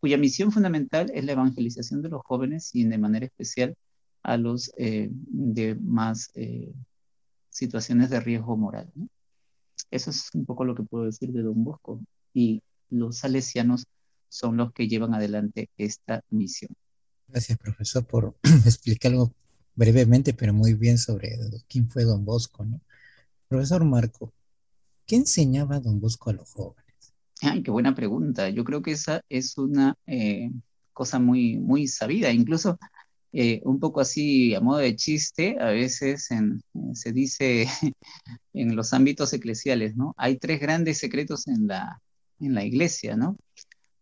cuya 0.00 0.18
misión 0.18 0.52
fundamental 0.52 1.10
es 1.14 1.24
la 1.24 1.32
evangelización 1.32 2.02
de 2.02 2.10
los 2.10 2.22
jóvenes 2.22 2.70
y 2.74 2.84
de 2.84 2.98
manera 2.98 3.26
especial 3.26 3.74
a 4.22 4.36
los 4.36 4.72
eh, 4.76 5.08
de 5.10 5.74
más 5.76 6.30
eh, 6.34 6.72
situaciones 7.48 8.10
de 8.10 8.20
riesgo 8.20 8.56
moral. 8.56 8.88
Eso 9.90 10.10
es 10.10 10.30
un 10.34 10.44
poco 10.44 10.64
lo 10.64 10.74
que 10.74 10.82
puedo 10.82 11.04
decir 11.04 11.32
de 11.32 11.42
Don 11.42 11.62
Bosco. 11.64 12.00
Y 12.34 12.62
los 12.90 13.18
salesianos 13.18 13.84
son 14.28 14.56
los 14.56 14.72
que 14.72 14.88
llevan 14.88 15.14
adelante 15.14 15.68
esta 15.76 16.22
misión. 16.30 16.70
Gracias, 17.28 17.58
profesor, 17.58 18.06
por 18.06 18.36
explicarlo 18.64 19.32
brevemente, 19.74 20.34
pero 20.34 20.52
muy 20.52 20.74
bien 20.74 20.98
sobre 20.98 21.36
quién 21.68 21.88
fue 21.88 22.04
Don 22.04 22.24
Bosco. 22.24 22.64
¿no? 22.64 22.80
Profesor 23.48 23.84
Marco, 23.84 24.32
¿qué 25.06 25.16
enseñaba 25.16 25.80
Don 25.80 26.00
Bosco 26.00 26.30
a 26.30 26.34
los 26.34 26.52
jóvenes? 26.52 26.84
Ay, 27.42 27.62
qué 27.62 27.70
buena 27.70 27.94
pregunta. 27.94 28.48
Yo 28.48 28.64
creo 28.64 28.82
que 28.82 28.92
esa 28.92 29.22
es 29.28 29.58
una 29.58 29.94
eh, 30.06 30.50
cosa 30.92 31.18
muy, 31.18 31.58
muy 31.58 31.86
sabida. 31.86 32.32
Incluso 32.32 32.78
eh, 33.38 33.60
un 33.64 33.78
poco 33.80 34.00
así 34.00 34.54
a 34.54 34.60
modo 34.60 34.78
de 34.78 34.96
chiste, 34.96 35.56
a 35.60 35.66
veces 35.66 36.30
eh, 36.30 36.40
se 36.94 37.12
dice 37.12 37.68
en 38.54 38.76
los 38.76 38.92
ámbitos 38.92 39.32
eclesiales, 39.32 39.96
¿no? 39.96 40.14
Hay 40.16 40.38
tres 40.38 40.60
grandes 40.60 40.98
secretos 40.98 41.46
en 41.48 41.66
la, 41.68 42.00
en 42.40 42.54
la 42.54 42.64
iglesia, 42.64 43.16
¿no? 43.16 43.36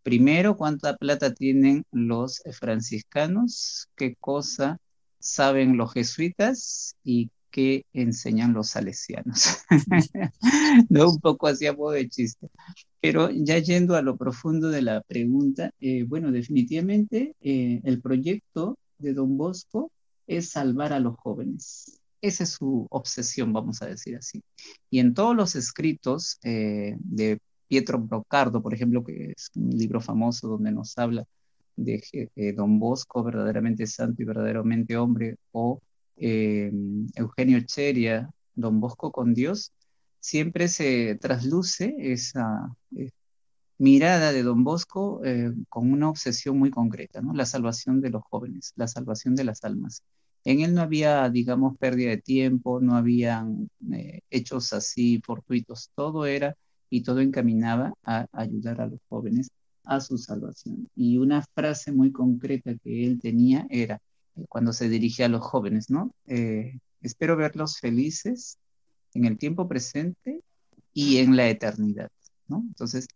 primero, 0.04 0.56
cuánta 0.56 0.96
plata 0.96 1.34
tienen 1.34 1.84
los 1.90 2.42
franciscanos, 2.52 3.88
qué 3.96 4.14
cosa 4.20 4.78
saben 5.18 5.76
los 5.76 5.92
jesuitas 5.94 6.94
y 7.02 7.30
qué 7.50 7.86
enseñan 7.92 8.52
los 8.52 8.68
salesianos. 8.70 9.58
no 10.90 11.10
un 11.10 11.20
poco 11.20 11.46
así 11.48 11.66
a 11.66 11.72
modo 11.72 11.92
de 11.92 12.08
chiste. 12.08 12.48
Pero 13.00 13.30
ya 13.30 13.58
yendo 13.58 13.96
a 13.96 14.02
lo 14.02 14.16
profundo 14.16 14.68
de 14.68 14.82
la 14.82 15.00
pregunta, 15.00 15.70
eh, 15.80 16.04
bueno, 16.04 16.30
definitivamente 16.30 17.34
eh, 17.40 17.80
el 17.84 18.00
proyecto 18.00 18.78
de 18.98 19.14
Don 19.14 19.36
Bosco 19.36 19.90
es 20.26 20.50
salvar 20.50 20.92
a 20.92 21.00
los 21.00 21.16
jóvenes. 21.16 22.00
Esa 22.20 22.44
es 22.44 22.50
su 22.50 22.86
obsesión, 22.90 23.52
vamos 23.52 23.82
a 23.82 23.86
decir 23.86 24.16
así. 24.16 24.42
Y 24.90 24.98
en 25.00 25.14
todos 25.14 25.36
los 25.36 25.56
escritos 25.56 26.38
eh, 26.42 26.96
de 26.98 27.38
Pietro 27.68 27.98
Brocardo, 27.98 28.62
por 28.62 28.74
ejemplo, 28.74 29.04
que 29.04 29.32
es 29.36 29.50
un 29.54 29.70
libro 29.70 30.00
famoso 30.00 30.48
donde 30.48 30.72
nos 30.72 30.96
habla 30.96 31.24
de 31.76 32.02
eh, 32.12 32.52
Don 32.52 32.78
Bosco, 32.78 33.22
verdaderamente 33.22 33.86
santo 33.86 34.22
y 34.22 34.24
verdaderamente 34.24 34.96
hombre, 34.96 35.36
o 35.52 35.80
eh, 36.16 36.72
Eugenio 37.14 37.60
Cheria, 37.62 38.30
Don 38.54 38.80
Bosco 38.80 39.10
con 39.10 39.34
Dios, 39.34 39.72
siempre 40.20 40.68
se 40.68 41.18
trasluce 41.20 41.94
esa 41.98 42.74
mirada 43.78 44.33
de 44.33 44.43
Don 44.43 44.64
Bosco 44.64 45.21
con 45.69 45.93
una 45.93 46.09
obsesión 46.11 46.59
muy 46.59 46.71
concreta, 46.71 47.21
¿no? 47.21 47.35
la 47.35 47.47
salvación 47.47 48.00
de 48.00 48.11
los 48.11 48.23
jóvenes, 48.25 48.73
la 48.76 48.88
salvación 48.88 49.35
de 49.35 49.45
las 49.45 49.64
almas. 49.64 50.02
En 50.45 50.61
él 50.61 50.75
no 50.75 50.83
había, 50.83 51.28
digamos, 51.31 51.76
pérdida 51.78 52.11
de 52.11 52.19
tiempo, 52.19 52.81
no 52.81 52.97
habían 52.97 53.71
eh, 53.93 54.21
hechos 54.31 54.75
así 54.75 55.21
fortuitos, 55.25 55.90
todo 55.95 56.26
era 56.26 56.54
y 56.90 57.02
todo 57.02 57.21
encaminaba 57.21 57.95
a 58.04 58.26
ayudar 58.33 58.83
a 58.83 58.87
los 58.87 59.00
jóvenes 59.09 59.50
a 59.85 60.00
su 60.00 60.19
salvación. 60.19 60.88
Y 60.95 61.16
una 61.16 61.43
frase 61.54 61.93
muy 61.93 62.12
concreta 62.12 62.75
que 62.76 63.07
él 63.07 63.21
tenía 63.21 63.66
era, 63.71 64.00
eh, 64.37 64.45
cuando 64.49 64.73
se 64.75 64.88
dirigía 64.90 65.26
a 65.26 65.31
los 65.31 65.43
jóvenes, 65.43 65.88
¿no? 65.88 66.12
Eh, 66.26 66.78
espero 67.00 67.37
verlos 67.37 67.78
felices 67.78 68.59
en 69.14 69.25
el 69.25 69.38
tiempo 69.38 69.66
presente 69.66 70.43
y 70.93 71.19
en 71.19 71.37
la 71.37 71.49
eternidad, 71.49 72.11
¿no? 72.49 72.64
Entonces, 72.69 73.09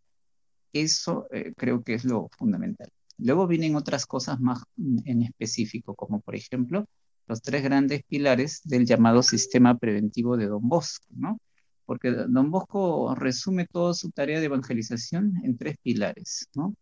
eso 0.73 1.29
creo 1.57 1.83
que 1.83 1.95
es 1.95 2.05
lo 2.05 2.29
fundamental. 2.37 2.89
Luego 3.19 3.47
vienen 3.47 3.77
otras 3.77 4.07
cosas 4.07 4.39
más 4.41 4.63
en 4.77 5.23
específico, 5.23 5.95
como 5.95 6.21
por 6.21 6.37
ejemplo 6.37 6.87
los 7.27 7.43
tres 7.43 7.63
grandes 7.63 8.03
pilares 8.09 8.61
del 8.65 8.87
llamado 8.87 9.23
sistema 9.23 9.77
preventivo 9.77 10.37
de 10.37 10.47
Don 10.47 10.67
Bosco, 10.69 11.07
¿no? 11.11 11.39
Porque 11.85 12.11
Don 12.11 12.51
Bosco 12.51 13.15
resume 13.15 13.67
toda 13.67 13.93
su 13.95 14.11
tarea 14.11 14.39
de 14.41 14.47
evangelización 14.47 15.35
en 15.45 15.57
tres 15.59 15.77
pilares, 15.83 16.49
¿no? 16.55 16.75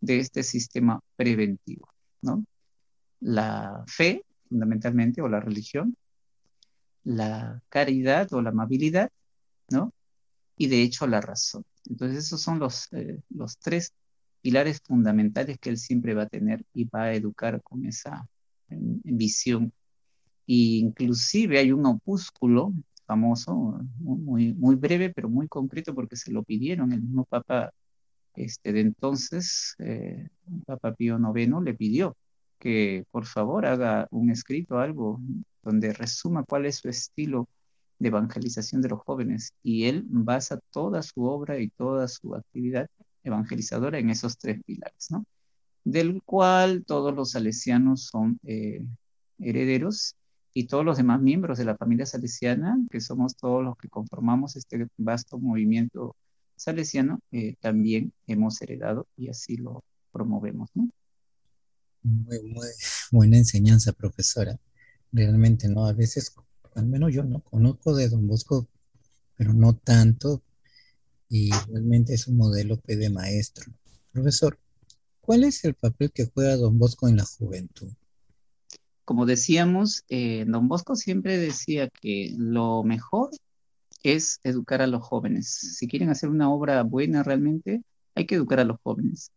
De 0.00 0.18
este 0.18 0.42
sistema 0.42 1.00
preventivo, 1.16 1.88
¿no? 2.22 2.44
La 3.20 3.84
fe, 3.88 4.24
fundamentalmente, 4.48 5.20
o 5.20 5.28
la 5.28 5.40
religión, 5.40 5.96
la 7.02 7.60
caridad 7.68 8.32
o 8.32 8.42
la 8.42 8.50
amabilidad, 8.50 9.10
¿no? 9.70 9.92
Y 10.56 10.68
de 10.68 10.82
hecho 10.82 11.06
la 11.06 11.20
razón. 11.20 11.64
Entonces 11.88 12.18
esos 12.26 12.42
son 12.42 12.58
los, 12.58 12.92
eh, 12.92 13.20
los 13.30 13.58
tres 13.58 13.92
pilares 14.40 14.80
fundamentales 14.84 15.58
que 15.58 15.70
él 15.70 15.78
siempre 15.78 16.14
va 16.14 16.24
a 16.24 16.28
tener 16.28 16.64
y 16.74 16.84
va 16.84 17.04
a 17.04 17.14
educar 17.14 17.62
con 17.62 17.86
esa 17.86 18.26
visión 18.68 19.72
inclusive 20.48 21.58
hay 21.58 21.72
un 21.72 21.86
opúsculo 21.86 22.72
famoso, 23.06 23.80
muy, 23.98 24.54
muy 24.54 24.76
breve, 24.76 25.10
pero 25.10 25.28
muy 25.28 25.48
concreto 25.48 25.94
porque 25.94 26.16
se 26.16 26.32
lo 26.32 26.42
pidieron. 26.42 26.92
El 26.92 27.02
mismo 27.02 27.24
Papa 27.24 27.72
este, 28.34 28.72
de 28.72 28.80
entonces, 28.80 29.74
eh, 29.78 30.28
Papa 30.66 30.94
Pío 30.94 31.18
IX, 31.18 31.62
le 31.64 31.74
pidió 31.74 32.16
que 32.58 33.04
por 33.10 33.26
favor 33.26 33.66
haga 33.66 34.08
un 34.10 34.30
escrito, 34.30 34.78
algo 34.78 35.20
donde 35.62 35.92
resuma 35.92 36.44
cuál 36.44 36.66
es 36.66 36.76
su 36.76 36.88
estilo 36.88 37.48
de 37.98 38.08
evangelización 38.08 38.82
de 38.82 38.88
los 38.88 39.00
jóvenes. 39.00 39.52
Y 39.62 39.84
él 39.84 40.04
basa 40.08 40.60
toda 40.70 41.02
su 41.02 41.24
obra 41.24 41.58
y 41.58 41.68
toda 41.70 42.08
su 42.08 42.34
actividad 42.34 42.88
evangelizadora 43.24 43.98
en 43.98 44.10
esos 44.10 44.38
tres 44.38 44.62
pilares, 44.64 45.10
¿no? 45.10 45.24
Del 45.84 46.22
cual 46.24 46.84
todos 46.86 47.14
los 47.14 47.32
salesianos 47.32 48.04
son 48.04 48.38
eh, 48.44 48.84
herederos 49.38 50.14
y 50.54 50.66
todos 50.66 50.84
los 50.84 50.96
demás 50.96 51.20
miembros 51.20 51.58
de 51.58 51.64
la 51.64 51.76
familia 51.76 52.06
salesiana, 52.06 52.78
que 52.90 53.00
somos 53.00 53.36
todos 53.36 53.64
los 53.64 53.76
que 53.76 53.88
conformamos 53.88 54.56
este 54.56 54.86
vasto 54.96 55.38
movimiento 55.38 56.16
salesiano, 56.56 57.20
eh, 57.30 57.54
también 57.60 58.12
hemos 58.26 58.60
heredado 58.60 59.06
y 59.16 59.28
así 59.28 59.56
lo 59.56 59.84
promovemos. 60.12 60.70
¿no? 60.74 60.90
Muy, 62.02 62.42
muy 62.42 62.68
buena 63.12 63.38
enseñanza, 63.38 63.92
profesora. 63.92 64.58
Realmente, 65.12 65.68
¿no? 65.68 65.86
A 65.86 65.92
veces, 65.92 66.34
al 66.78 66.86
menos 66.86 67.12
yo 67.12 67.24
no 67.24 67.40
conozco 67.40 67.94
de 67.94 68.08
Don 68.08 68.26
Bosco, 68.26 68.68
pero 69.36 69.52
no 69.52 69.74
tanto, 69.74 70.42
y 71.28 71.50
realmente 71.68 72.14
es 72.14 72.26
un 72.28 72.36
modelo 72.36 72.80
de 72.86 73.10
maestro. 73.10 73.72
Profesor, 74.12 74.58
¿cuál 75.20 75.44
es 75.44 75.64
el 75.64 75.74
papel 75.74 76.10
que 76.12 76.26
juega 76.26 76.56
Don 76.56 76.78
Bosco 76.78 77.08
en 77.08 77.16
la 77.16 77.24
juventud? 77.24 77.88
como 79.08 79.24
decíamos, 79.24 80.04
eh, 80.10 80.44
don 80.46 80.68
Bosco 80.68 80.94
siempre 80.94 81.38
decía 81.38 81.88
que 81.88 82.34
lo 82.36 82.84
mejor 82.84 83.30
es 84.02 84.38
educar 84.44 84.82
a 84.82 84.86
los 84.86 85.02
jóvenes. 85.02 85.48
Si 85.78 85.88
quieren 85.88 86.10
hacer 86.10 86.28
una 86.28 86.52
obra 86.52 86.82
buena 86.82 87.22
realmente, 87.22 87.82
hay 88.14 88.26
que 88.26 88.34
educar 88.34 88.60
a 88.60 88.64
los 88.64 88.76
jóvenes. 88.82 89.32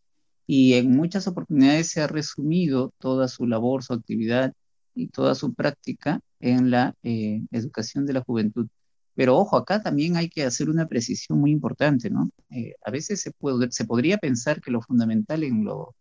Y 0.46 0.74
en 0.74 0.92
muchas 0.92 1.26
oportunidades 1.26 1.88
se 1.88 2.02
ha 2.02 2.08
resumido 2.08 2.94
toda 3.00 3.30
su 3.30 3.48
labor, 3.48 3.82
su 3.82 3.94
actividad 3.94 4.52
y 4.94 5.08
toda 5.08 5.36
su 5.36 5.54
práctica 5.54 6.20
en 6.42 6.72
la 6.72 6.96
eh, 7.04 7.42
educación 7.52 8.06
de 8.06 8.14
la 8.14 8.22
juventud. 8.22 8.68
Pero 9.16 9.38
ojo, 9.38 9.58
acá 9.58 9.82
también 9.82 10.18
hay 10.18 10.30
que 10.30 10.44
hacer 10.44 10.70
una 10.70 10.88
precisión 10.88 11.40
muy 11.40 11.52
importante, 11.52 12.10
¿no? 12.10 12.32
Eh, 12.50 12.76
a 12.84 12.92
veces 12.92 13.22
se, 13.22 13.32
puede, 13.32 13.72
se 13.72 13.86
podría 13.86 14.18
pensar 14.18 14.62
que 14.62 14.72
lo 14.72 14.82
fundamental 14.82 15.44
en, 15.44 15.64
lo, 15.66 15.96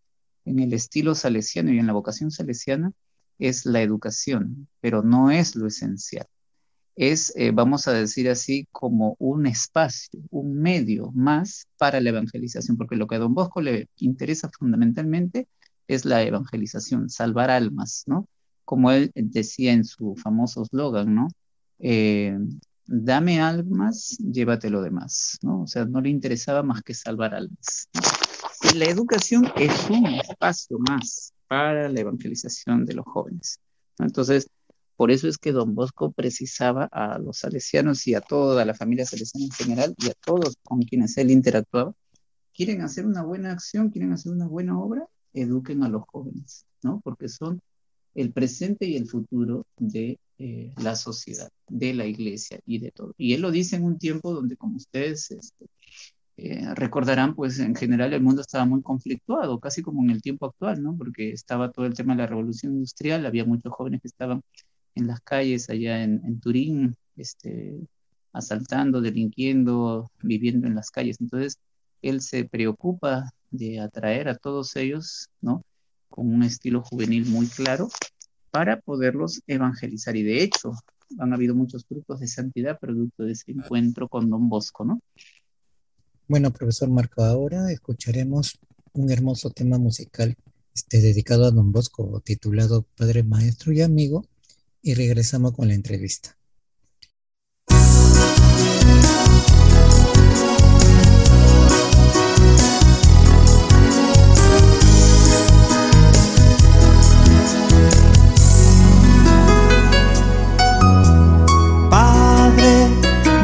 en 0.45 0.61
el 0.61 0.73
estilo 0.73 1.15
salesiano 1.15 1.73
y 1.73 1.79
en 1.79 1.87
la 1.87 1.93
vocación 1.93 2.31
salesiana 2.31 2.93
es 3.39 3.67
la 3.67 3.83
educación, 3.83 4.69
pero 4.81 5.03
no 5.03 5.31
es 5.31 5.57
lo 5.57 5.67
esencial. 5.67 6.27
Es, 6.97 7.33
eh, 7.37 7.51
vamos 7.53 7.89
a 7.89 7.93
decir 7.93 8.29
así, 8.29 8.69
como 8.73 9.17
un 9.19 9.47
espacio, 9.47 10.21
un 10.31 10.61
medio 10.61 11.11
más 11.13 11.67
para 11.79 12.01
la 12.01 12.11
evangelización, 12.11 12.77
porque 12.77 12.97
lo 12.97 13.07
que 13.07 13.17
a 13.17 13.19
don 13.19 13.35
Bosco 13.35 13.61
le 13.63 13.89
interesa 13.97 14.51
fundamentalmente 14.59 15.49
es 15.89 16.05
la 16.05 16.23
evangelización, 16.23 17.09
salvar 17.09 17.51
almas, 17.51 18.05
¿no? 18.07 18.29
Como 18.71 18.93
él 18.93 19.11
decía 19.17 19.73
en 19.73 19.85
su 19.85 20.15
famoso 20.15 20.63
eslogan, 20.63 21.13
¿no? 21.13 21.27
Eh, 21.81 22.39
dame 22.87 23.41
almas, 23.41 24.17
llévate 24.19 24.71
lo 24.71 24.81
demás, 24.81 25.41
¿no? 25.43 25.63
O 25.63 25.67
sea, 25.67 25.87
no 25.87 26.01
le 26.01 26.09
interesaba 26.09 26.63
más 26.63 26.81
que 26.85 26.95
salvar 26.95 27.35
almas. 27.35 27.89
la 28.77 28.85
educación 28.85 29.51
es 29.57 29.91
un 29.91 30.07
espacio 30.07 30.79
más 30.89 31.33
para 31.49 31.89
la 31.89 31.99
evangelización 31.99 32.87
de 32.87 32.95
los 32.95 33.05
jóvenes. 33.07 33.59
Entonces, 33.99 34.49
por 34.95 35.11
eso 35.11 35.27
es 35.27 35.37
que 35.37 35.51
don 35.51 35.75
Bosco 35.75 36.13
precisaba 36.13 36.85
a 36.93 37.19
los 37.19 37.39
salesianos 37.39 38.07
y 38.07 38.15
a 38.15 38.21
toda 38.21 38.65
la 38.65 38.75
familia 38.75 39.05
salesiana 39.05 39.47
en 39.47 39.51
general 39.51 39.95
y 39.99 40.11
a 40.11 40.15
todos 40.25 40.55
con 40.63 40.83
quienes 40.83 41.19
él 41.19 41.33
interactuaba, 41.33 41.93
quieren 42.55 42.83
hacer 42.83 43.05
una 43.05 43.25
buena 43.25 43.51
acción, 43.51 43.91
quieren 43.91 44.13
hacer 44.13 44.31
una 44.31 44.47
buena 44.47 44.79
obra, 44.79 45.09
eduquen 45.33 45.83
a 45.83 45.89
los 45.89 46.05
jóvenes, 46.07 46.67
¿no? 46.85 47.01
Porque 47.03 47.29
son 47.29 47.61
el 48.15 48.33
presente 48.33 48.87
y 48.87 48.97
el 48.97 49.07
futuro 49.07 49.67
de 49.77 50.19
eh, 50.39 50.73
la 50.83 50.97
sociedad, 50.97 51.51
de 51.69 51.95
la 51.95 52.07
iglesia 52.07 52.61
y 52.67 52.79
de 52.79 52.91
todo. 52.91 53.15
Y 53.19 53.35
él 53.35 53.43
lo 53.43 53.51
dice 53.51 53.77
en 53.77 53.85
un 53.85 53.99
tiempo 53.99 54.33
donde, 54.33 54.57
como 54.57 54.77
ustedes 54.77 55.31
este, 55.31 55.67
eh, 56.43 56.75
recordarán, 56.75 57.35
pues 57.35 57.59
en 57.59 57.75
general 57.75 58.15
el 58.15 58.23
mundo 58.23 58.41
estaba 58.41 58.65
muy 58.65 58.83
conflictuado, 58.83 59.61
casi 59.61 59.83
como 59.83 60.03
en 60.03 60.11
el 60.11 60.23
tiempo 60.23 60.47
actual, 60.47 60.83
¿no? 60.83 60.97
Porque 60.97 61.33
estaba 61.33 61.71
todo 61.71 61.85
el 61.87 61.95
tema 61.95 62.15
de 62.15 62.23
la 62.23 62.27
revolución 62.27 62.75
industrial, 62.75 63.27
había 63.27 63.45
muchos 63.45 63.73
jóvenes 63.73 64.01
que 64.01 64.09
estaban 64.09 64.43
en 64.95 65.07
las 65.07 65.21
calles 65.21 65.69
allá 65.71 66.03
en, 66.03 66.41
Turín, 66.41 66.97
este, 67.17 67.79
asaltando, 68.33 69.01
delinquiendo, 69.03 70.11
viviendo 70.23 70.67
en 70.67 70.75
las 70.75 70.91
calles. 70.91 71.21
Entonces, 71.21 71.59
él 72.03 72.23
se 72.23 72.47
preocupa 72.47 73.31
de 73.51 73.81
atraer 73.81 74.29
a 74.29 74.37
todos 74.37 74.77
ellos, 74.77 75.29
¿no? 75.43 75.63
Con 76.11 76.33
un 76.33 76.43
estilo 76.43 76.83
juvenil 76.83 77.27
muy 77.27 77.47
claro 77.47 77.89
para 78.51 78.81
poderlos 78.81 79.43
evangelizar. 79.47 80.17
Y 80.17 80.23
de 80.23 80.43
hecho, 80.43 80.73
han 81.19 81.33
habido 81.33 81.55
muchos 81.55 81.87
grupos 81.89 82.21
de 82.21 82.29
santidad 82.29 82.79
producto 82.79 83.25
de 83.25 83.33
ese 83.33 83.53
encuentro 83.53 84.09
con 84.09 84.29
Don 84.29 84.49
Bosco, 84.49 84.85
¿no? 84.85 85.01
Bueno, 86.29 86.53
profesor 86.53 86.91
Marco, 86.91 87.25
ahora 87.25 87.73
escucharemos 87.73 88.59
un 88.93 89.11
hermoso 89.11 89.51
tema 89.51 89.79
musical 89.79 90.37
este, 90.75 91.01
dedicado 91.01 91.47
a 91.47 91.51
Don 91.51 91.73
Bosco, 91.73 92.21
titulado 92.25 92.87
Padre, 92.97 93.23
Maestro 93.23 93.73
y 93.73 93.83
Amigo, 93.83 94.25
y 94.83 94.95
regresamos 94.95 95.53
con 95.53 95.69
la 95.69 95.75
entrevista. 95.75 96.37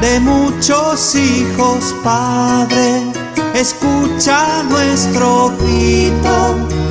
De 0.01 0.21
muchos 0.21 1.15
hijos, 1.15 1.95
Padre, 2.03 3.03
escucha 3.55 4.63
nuestro 4.69 5.53
grito 5.59 6.86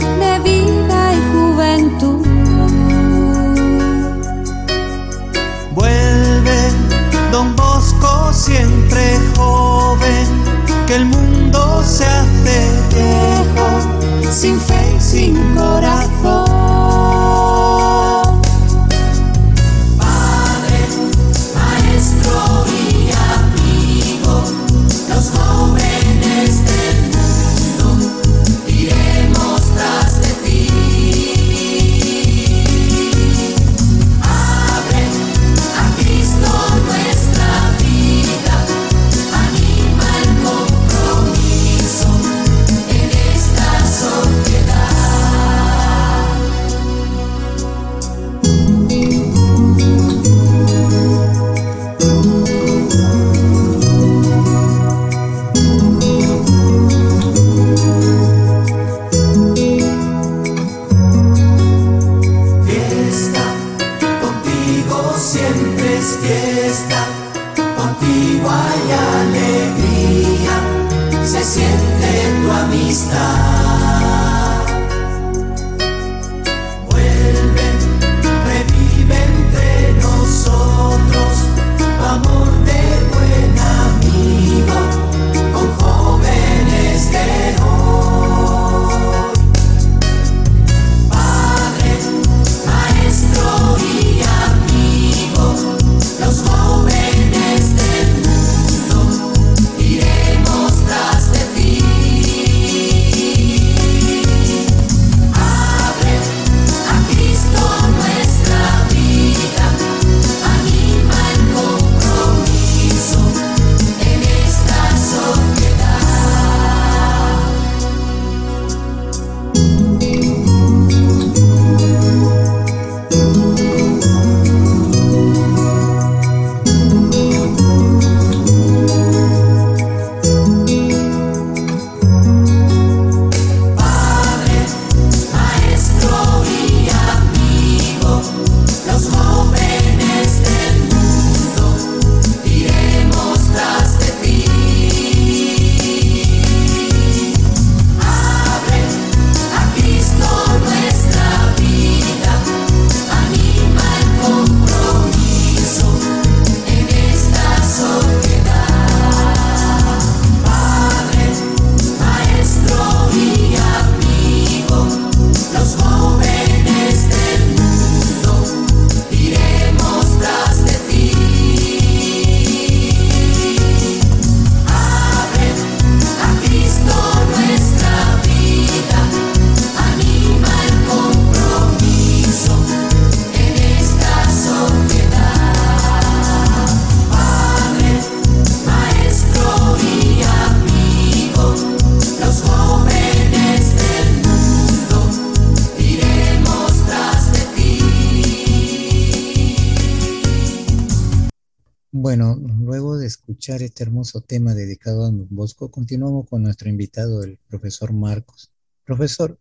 este 203.53 203.83
hermoso 203.83 204.21
tema 204.21 204.55
dedicado 204.55 205.03
a 205.03 205.05
Don 205.05 205.27
Bosco, 205.29 205.69
continuamos 205.69 206.27
con 206.27 206.41
nuestro 206.41 206.67
invitado, 206.67 207.23
el 207.23 207.37
profesor 207.47 207.93
Marcos. 207.93 208.51
Profesor, 208.83 209.39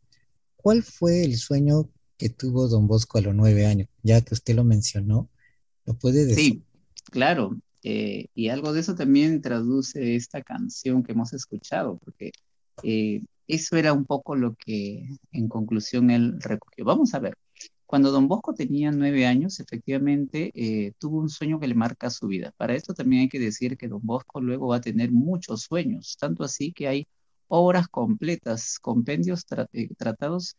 ¿cuál 0.57 0.83
fue 0.83 1.25
el 1.25 1.37
sueño 1.39 1.89
que 2.19 2.29
tuvo 2.29 2.69
Don 2.69 2.87
Bosco 2.87 3.17
a 3.17 3.23
los 3.23 3.35
nueve 3.35 3.65
años? 3.65 3.89
Ya 4.03 4.21
que 4.21 4.35
usted 4.35 4.55
lo 4.55 4.63
mencionó, 4.63 5.31
¿lo 5.87 5.95
puede 5.95 6.27
decir? 6.27 6.45
Sí, 6.45 6.65
claro. 7.11 7.57
Eh, 7.83 8.27
y 8.35 8.49
algo 8.49 8.75
de 8.75 8.81
eso 8.81 8.95
también 8.95 9.41
traduce 9.41 10.17
esta 10.17 10.43
canción 10.43 11.03
que 11.03 11.13
hemos 11.13 11.33
escuchado, 11.33 11.97
porque 11.97 12.33
eh, 12.83 13.23
eso 13.49 13.77
era 13.77 13.95
un 13.95 14.05
poco 14.05 14.37
lo 14.37 14.55
que 14.55 15.09
en 15.33 15.49
conclusión 15.49 16.11
él 16.11 16.39
recogió. 16.41 16.85
Vamos 16.85 17.15
a 17.15 17.21
ver. 17.21 17.39
Cuando 17.87 18.11
don 18.11 18.29
Bosco 18.29 18.55
tenía 18.55 18.91
nueve 18.91 19.27
años, 19.27 19.61
efectivamente 19.61 20.51
eh, 20.55 20.93
tuvo 20.99 21.19
un 21.19 21.29
sueño 21.29 21.61
que 21.61 21.69
le 21.69 21.75
marca 21.75 22.11
su 22.11 22.27
vida. 22.27 22.53
Para 22.57 22.75
esto 22.75 22.95
también 22.95 23.23
hay 23.23 23.29
que 23.29 23.39
decir 23.39 23.77
que 23.77 23.89
don 23.89 24.01
Bosco 24.03 24.41
luego 24.41 24.69
va 24.69 24.77
a 24.77 24.81
tener 24.81 25.13
muchos 25.13 25.63
sueños, 25.63 26.17
tanto 26.19 26.45
así 26.45 26.73
que 26.73 26.89
hay 26.89 27.07
obras 27.49 27.89
completas, 27.89 28.79
compendios, 28.81 29.45
eh, 29.73 29.89
tratados 29.97 30.57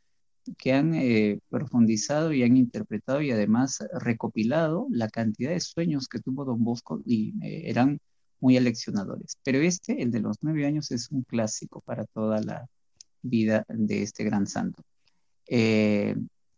que 0.58 0.74
han 0.74 0.94
eh, 0.94 1.40
profundizado 1.50 2.32
y 2.32 2.44
han 2.44 2.56
interpretado 2.58 3.22
y 3.22 3.32
además 3.32 3.80
recopilado 4.00 4.88
la 4.92 5.10
cantidad 5.10 5.50
de 5.52 5.60
sueños 5.60 6.08
que 6.08 6.20
tuvo 6.20 6.46
don 6.46 6.64
Bosco 6.64 7.02
y 7.06 7.34
eran 7.42 8.00
muy 8.40 8.58
aleccionadores. 8.58 9.38
Pero 9.44 9.60
este, 9.60 10.02
el 10.04 10.12
de 10.12 10.20
los 10.20 10.38
nueve 10.42 10.66
años, 10.68 10.92
es 10.92 11.10
un 11.12 11.24
clásico 11.24 11.82
para 11.82 12.06
toda 12.06 12.42
la 12.42 12.68
vida 13.24 13.66
de 13.68 14.04
este 14.04 14.24
gran 14.24 14.46
santo 14.46 14.84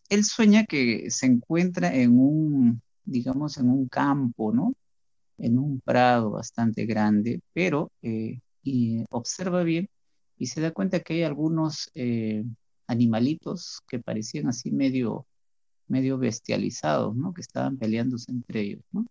él 0.09 0.23
sueña 0.23 0.65
que 0.65 1.09
se 1.11 1.25
encuentra 1.27 1.93
en 1.93 2.19
un, 2.19 2.81
digamos, 3.05 3.57
en 3.57 3.69
un 3.69 3.87
campo, 3.87 4.53
¿no? 4.53 4.73
En 5.37 5.59
un 5.59 5.81
prado 5.81 6.31
bastante 6.31 6.85
grande, 6.85 7.41
pero 7.53 7.91
eh, 8.01 8.39
y 8.63 9.03
observa 9.11 9.63
bien 9.63 9.89
y 10.37 10.47
se 10.47 10.61
da 10.61 10.71
cuenta 10.71 10.99
que 11.01 11.15
hay 11.15 11.23
algunos 11.23 11.89
eh, 11.95 12.43
animalitos 12.87 13.81
que 13.87 13.99
parecían 13.99 14.47
así 14.47 14.71
medio, 14.71 15.27
medio 15.87 16.17
bestializados, 16.17 17.15
¿no? 17.15 17.33
Que 17.33 17.41
estaban 17.41 17.77
peleándose 17.77 18.31
entre 18.31 18.61
ellos, 18.61 18.83
¿no? 18.91 19.05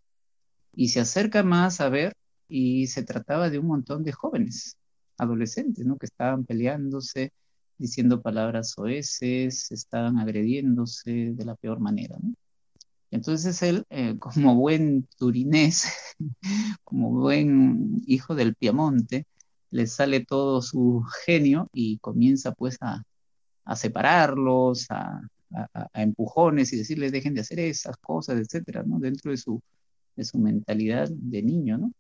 Y 0.75 0.89
se 0.91 1.01
acerca 1.01 1.43
más 1.43 1.81
a 1.81 1.89
ver 1.89 2.15
y 2.49 2.87
se 2.89 3.03
trataba 3.03 3.51
de 3.51 3.59
un 3.59 3.67
montón 3.67 4.05
de 4.05 4.13
jóvenes, 4.13 4.77
adolescentes, 5.19 5.87
¿no? 5.87 5.97
Que 5.99 6.07
estaban 6.07 6.45
peleándose, 6.45 7.33
diciendo 7.79 8.23
palabras 8.23 8.75
oeces, 8.79 9.71
estaban 9.73 10.19
agrediéndose 10.19 11.33
de 11.35 11.45
la 11.45 11.55
peor 11.57 11.81
manera. 11.81 12.17
Entonces 13.11 13.63
él, 13.63 13.85
eh, 13.91 14.17
como 14.21 14.55
buen 14.57 15.09
turinés, 15.19 15.87
como 16.85 17.11
buen 17.11 18.03
hijo 18.07 18.35
del 18.35 18.55
Piamonte, 18.55 19.27
le 19.71 19.87
sale 19.87 20.25
todo 20.25 20.63
su 20.63 21.05
genio 21.25 21.69
y 21.73 21.99
comienza 21.99 22.53
pues 22.53 22.79
a, 22.81 23.05
separarlos, 23.77 24.87
a, 24.91 25.21
empujones 25.95 26.73
y 26.73 26.79
decirles 26.79 27.13
dejen 27.13 27.35
de 27.35 27.41
hacer 27.43 27.61
esas 27.61 27.97
cosas, 27.99 28.39
etcétera, 28.39 28.83
¿no? 28.85 28.99
Dentro 28.99 29.31
de 29.31 29.37
su, 29.37 29.61
de 30.17 30.25
su 30.25 30.39
mentalidad 30.39 31.09
de 31.11 31.43
niño, 31.43 31.79
¿no? 31.79 31.93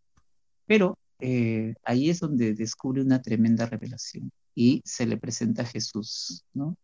Pero 0.67 0.99
eh, 1.21 1.75
ahí 1.85 2.11
es 2.11 2.21
donde 2.21 2.55
descubre 2.55 3.03
una 3.03 3.23
tremenda 3.23 3.67
revelación 3.67 4.31
y 4.57 4.83
se 4.87 5.07
le 5.07 5.19
presenta 5.19 5.65
Jesús, 5.67 6.45
¿no? 6.55 6.77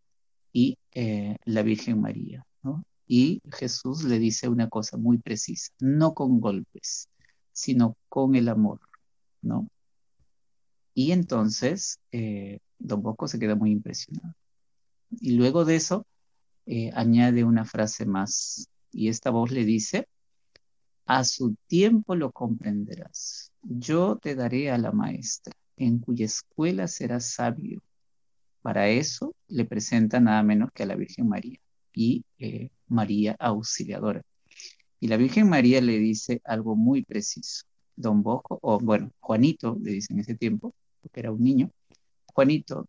Y 0.53 0.79
eh, 0.93 1.37
la 1.47 1.63
Virgen 1.63 2.01
María, 2.01 2.47
¿no? 2.63 2.85
Y 3.07 3.41
Jesús 3.51 4.05
le 4.05 4.19
dice 4.19 4.49
una 4.49 4.69
cosa 4.69 4.99
muy 4.99 5.19
precisa, 5.19 5.73
no 5.81 6.13
con 6.15 6.39
golpes, 6.39 7.09
sino 7.51 7.97
con 8.11 8.35
el 8.37 8.49
amor, 8.49 8.81
¿no? 9.41 9.69
Y 10.95 11.13
entonces 11.13 11.99
eh, 12.13 12.59
Don 12.79 13.03
Bosco 13.03 13.27
se 13.27 13.39
queda 13.39 13.55
muy 13.55 13.71
impresionado. 13.71 14.35
Y 15.11 15.33
luego 15.33 15.65
de 15.65 15.77
eso 15.77 16.07
eh, 16.67 16.91
añade 16.95 17.43
una 17.43 17.65
frase 17.65 18.05
más, 18.05 18.69
y 18.93 19.09
esta 19.09 19.31
voz 19.31 19.51
le 19.51 19.65
dice, 19.65 20.09
a 21.07 21.25
su 21.25 21.57
tiempo 21.67 22.15
lo 22.17 22.33
comprenderás. 22.33 23.51
Yo 23.63 24.17
te 24.17 24.35
daré 24.35 24.71
a 24.71 24.77
la 24.77 24.93
maestra, 24.93 25.55
en 25.77 25.99
cuya 25.99 26.27
escuela 26.27 26.89
serás 26.89 27.33
sabio. 27.33 27.81
Para 28.63 28.89
eso 28.89 29.35
le 29.49 29.65
presenta 29.65 30.21
nada 30.21 30.43
menos 30.43 30.71
que 30.73 30.85
a 30.85 30.87
la 30.87 30.97
Virgen 30.97 31.29
María 31.29 31.59
y 31.93 32.25
eh, 32.39 32.71
María 32.87 33.37
Auxiliadora. 33.39 34.23
Y 35.01 35.09
la 35.09 35.17
Virgen 35.17 35.49
María 35.49 35.81
le 35.81 35.99
dice 35.99 36.41
algo 36.45 36.77
muy 36.77 37.03
preciso. 37.03 37.65
Don 37.97 38.23
Bosco, 38.23 38.59
o 38.63 38.79
bueno, 38.79 39.11
Juanito, 39.21 39.77
le 39.81 39.93
dice 39.93 40.13
en 40.13 40.21
ese 40.21 40.35
tiempo, 40.35 40.75
porque 41.01 41.21
era 41.21 41.33
un 41.33 41.43
niño, 41.43 41.71
Juanito, 42.27 42.87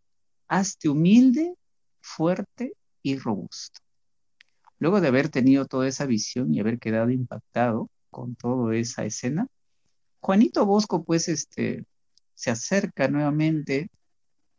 hazte 0.47 0.89
humilde, 0.89 1.55
fuerte 2.01 2.73
y 3.01 3.17
robusto. 3.17 3.81
Luego 4.79 5.01
de 5.01 5.07
haber 5.07 5.29
tenido 5.29 5.65
toda 5.65 5.87
esa 5.87 6.05
visión 6.05 6.53
y 6.53 6.59
haber 6.59 6.79
quedado 6.79 7.09
impactado 7.09 7.89
con 8.09 8.35
toda 8.35 8.75
esa 8.75 9.05
escena, 9.05 9.47
Juanito 10.21 10.65
Bosco 10.65 11.03
pues 11.03 11.27
este, 11.27 11.85
se 12.35 12.51
acerca 12.51 13.07
nuevamente 13.07 13.89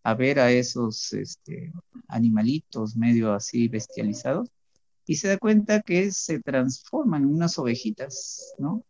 a 0.03 0.15
ver 0.15 0.39
a 0.39 0.53
esos 0.53 1.13
este, 1.13 1.73
animalitos 2.09 2.97
medio 2.97 3.33
así 3.33 3.69
bestializados 3.69 4.49
y 5.07 5.17
se 5.17 5.29
da 5.29 5.39
cuenta 5.39 5.83
que 5.83 6.11
se 6.13 6.41
transforman 6.41 7.23
en 7.23 7.31
unas 7.31 7.59
ovejitas, 7.59 8.55
¿no? 8.59 8.85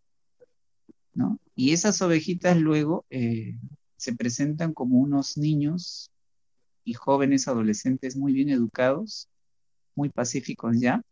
¿No? 1.13 1.39
Y 1.55 1.73
esas 1.73 2.03
ovejitas 2.03 2.57
luego 2.57 3.05
eh, 3.11 3.57
se 3.97 4.15
presentan 4.15 4.75
como 4.75 4.99
unos 4.99 5.37
niños 5.37 6.11
y 6.85 6.95
jóvenes 6.95 7.49
adolescentes 7.49 8.17
muy 8.17 8.33
bien 8.33 8.51
educados, 8.51 9.29
muy 9.95 10.09
pacíficos 10.11 10.81
ya 10.81 11.03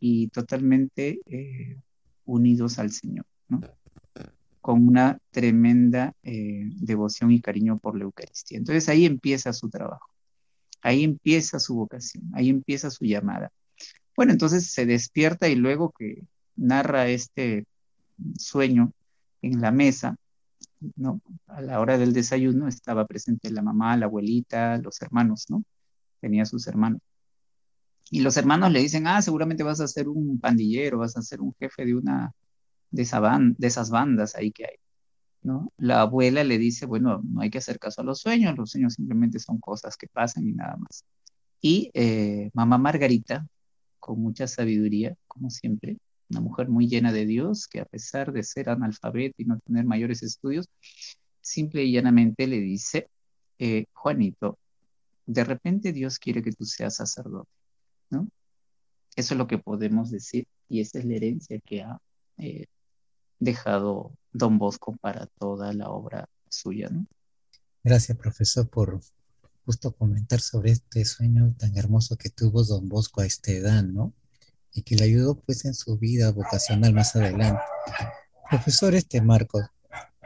y 0.00 0.28
totalmente 0.28 1.20
eh, 1.26 1.78
unidos 2.24 2.78
al 2.78 2.90
Señor, 2.90 3.26
¿no? 3.48 3.60
Con 4.64 4.88
una 4.88 5.18
tremenda 5.30 6.14
eh, 6.22 6.70
devoción 6.80 7.30
y 7.30 7.42
cariño 7.42 7.78
por 7.78 7.98
la 7.98 8.04
Eucaristía. 8.04 8.56
Entonces 8.56 8.88
ahí 8.88 9.04
empieza 9.04 9.52
su 9.52 9.68
trabajo, 9.68 10.08
ahí 10.80 11.04
empieza 11.04 11.58
su 11.60 11.74
vocación, 11.74 12.30
ahí 12.32 12.48
empieza 12.48 12.88
su 12.88 13.04
llamada. 13.04 13.52
Bueno, 14.16 14.32
entonces 14.32 14.70
se 14.70 14.86
despierta 14.86 15.50
y 15.50 15.54
luego 15.54 15.92
que 15.92 16.22
narra 16.56 17.08
este 17.08 17.66
sueño 18.38 18.92
en 19.42 19.60
la 19.60 19.70
mesa, 19.70 20.16
¿no? 20.96 21.20
A 21.46 21.60
la 21.60 21.78
hora 21.78 21.98
del 21.98 22.14
desayuno 22.14 22.66
estaba 22.66 23.06
presente 23.06 23.50
la 23.50 23.60
mamá, 23.60 23.98
la 23.98 24.06
abuelita, 24.06 24.78
los 24.78 25.02
hermanos, 25.02 25.44
¿no? 25.50 25.62
Tenía 26.20 26.46
sus 26.46 26.66
hermanos. 26.68 27.02
Y 28.10 28.20
los 28.20 28.38
hermanos 28.38 28.72
le 28.72 28.80
dicen, 28.80 29.06
ah, 29.08 29.20
seguramente 29.20 29.62
vas 29.62 29.80
a 29.80 29.88
ser 29.88 30.08
un 30.08 30.40
pandillero, 30.40 31.00
vas 31.00 31.18
a 31.18 31.22
ser 31.22 31.42
un 31.42 31.52
jefe 31.60 31.84
de 31.84 31.94
una 31.96 32.32
de, 32.94 33.02
esa 33.02 33.20
de 33.58 33.66
esas 33.66 33.90
bandas 33.90 34.34
ahí 34.36 34.52
que 34.52 34.64
hay. 34.64 34.76
¿no? 35.42 35.72
La 35.76 36.02
abuela 36.02 36.44
le 36.44 36.58
dice, 36.58 36.86
bueno, 36.86 37.20
no 37.24 37.42
hay 37.42 37.50
que 37.50 37.58
hacer 37.58 37.78
caso 37.78 38.00
a 38.00 38.04
los 38.04 38.20
sueños, 38.20 38.56
los 38.56 38.70
sueños 38.70 38.94
simplemente 38.94 39.38
son 39.38 39.58
cosas 39.58 39.96
que 39.96 40.06
pasan 40.08 40.48
y 40.48 40.52
nada 40.52 40.76
más. 40.76 41.04
Y 41.60 41.90
eh, 41.94 42.50
mamá 42.54 42.78
Margarita, 42.78 43.46
con 44.00 44.20
mucha 44.20 44.46
sabiduría, 44.46 45.16
como 45.28 45.50
siempre, 45.50 45.98
una 46.30 46.40
mujer 46.40 46.68
muy 46.68 46.88
llena 46.88 47.12
de 47.12 47.26
Dios, 47.26 47.68
que 47.68 47.80
a 47.80 47.84
pesar 47.84 48.32
de 48.32 48.42
ser 48.42 48.70
analfabeta 48.70 49.34
y 49.38 49.44
no 49.44 49.58
tener 49.60 49.84
mayores 49.84 50.22
estudios, 50.22 50.66
simple 51.40 51.84
y 51.84 51.92
llanamente 51.92 52.46
le 52.46 52.60
dice, 52.60 53.08
eh, 53.58 53.86
Juanito, 53.92 54.58
de 55.26 55.44
repente 55.44 55.92
Dios 55.92 56.18
quiere 56.18 56.42
que 56.42 56.52
tú 56.52 56.64
seas 56.64 56.96
sacerdote, 56.96 57.50
¿no? 58.10 58.28
Eso 59.16 59.34
es 59.34 59.38
lo 59.38 59.46
que 59.46 59.58
podemos 59.58 60.10
decir 60.10 60.46
y 60.68 60.80
esa 60.80 60.98
es 60.98 61.04
la 61.04 61.14
herencia 61.16 61.60
que 61.64 61.82
ha 61.82 61.98
eh, 62.38 62.66
dejado 63.44 64.12
Don 64.32 64.58
Bosco 64.58 64.96
para 65.00 65.26
toda 65.38 65.72
la 65.72 65.90
obra 65.90 66.28
suya, 66.48 66.88
¿no? 66.90 67.06
Gracias, 67.82 68.16
profesor, 68.16 68.68
por 68.68 69.00
justo 69.64 69.92
comentar 69.92 70.40
sobre 70.40 70.72
este 70.72 71.04
sueño 71.04 71.54
tan 71.58 71.76
hermoso 71.76 72.16
que 72.16 72.30
tuvo 72.30 72.64
Don 72.64 72.88
Bosco 72.88 73.20
a 73.20 73.26
esta 73.26 73.52
edad, 73.52 73.82
¿no? 73.82 74.12
Y 74.72 74.82
que 74.82 74.96
le 74.96 75.04
ayudó 75.04 75.36
pues 75.36 75.64
en 75.64 75.74
su 75.74 75.96
vida 75.98 76.32
vocacional 76.32 76.92
más 76.94 77.14
adelante. 77.14 77.62
Profesor 78.50 78.94
este 78.94 79.20
Marcos, 79.22 79.64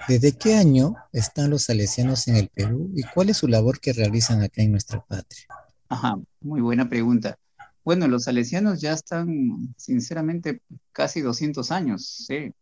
¿desde 0.09 0.33
qué 0.33 0.55
año 0.55 0.95
están 1.13 1.51
los 1.51 1.65
salesianos 1.65 2.29
en 2.29 2.37
el 2.37 2.49
Perú 2.49 2.91
y 2.95 3.03
cuál 3.15 3.31
es 3.31 3.37
su 3.37 3.49
labor 3.49 3.81
que 3.81 3.93
realizan 3.93 4.43
acá 4.43 4.63
en 4.63 4.71
nuestra 4.71 5.05
patria? 5.05 5.47
Ajá, 5.89 6.19
muy 6.41 6.61
buena 6.61 6.89
pregunta. 6.89 7.37
Bueno, 7.85 8.07
los 8.07 8.25
salesianos 8.25 8.81
ya 8.81 8.93
están, 8.93 9.75
sinceramente, 9.77 10.63
casi 10.93 11.21
200 11.21 11.71
años, 11.71 12.25
sí 12.27 12.53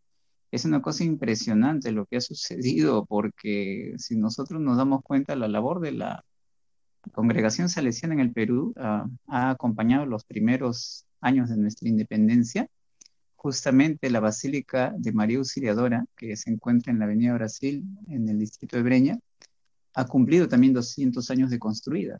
es 0.51 0.65
una 0.65 0.81
cosa 0.81 1.03
impresionante 1.03 1.91
lo 1.91 2.05
que 2.05 2.17
ha 2.17 2.21
sucedido, 2.21 3.05
porque 3.05 3.93
si 3.97 4.15
nosotros 4.15 4.61
nos 4.61 4.77
damos 4.77 5.01
cuenta, 5.03 5.35
la 5.35 5.47
labor 5.47 5.81
de 5.81 5.91
la 5.91 6.23
congregación 7.11 7.69
salesiana 7.69 8.13
en 8.15 8.21
el 8.21 8.31
Perú 8.31 8.73
ah, 8.77 9.07
ha 9.27 9.49
acompañado 9.49 10.05
los 10.05 10.23
primeros 10.25 11.05
años 11.21 11.49
de 11.49 11.57
nuestra 11.57 11.89
independencia. 11.89 12.67
Justamente 13.35 14.09
la 14.09 14.19
Basílica 14.19 14.93
de 14.97 15.11
María 15.11 15.37
Auxiliadora, 15.37 16.05
que 16.15 16.35
se 16.35 16.49
encuentra 16.49 16.91
en 16.91 16.99
la 16.99 17.05
Avenida 17.05 17.33
Brasil, 17.33 17.83
en 18.07 18.27
el 18.29 18.39
distrito 18.39 18.77
de 18.77 18.83
Breña, 18.83 19.19
ha 19.93 20.05
cumplido 20.05 20.47
también 20.47 20.73
200 20.73 21.29
años 21.29 21.49
de 21.49 21.59
construida. 21.59 22.17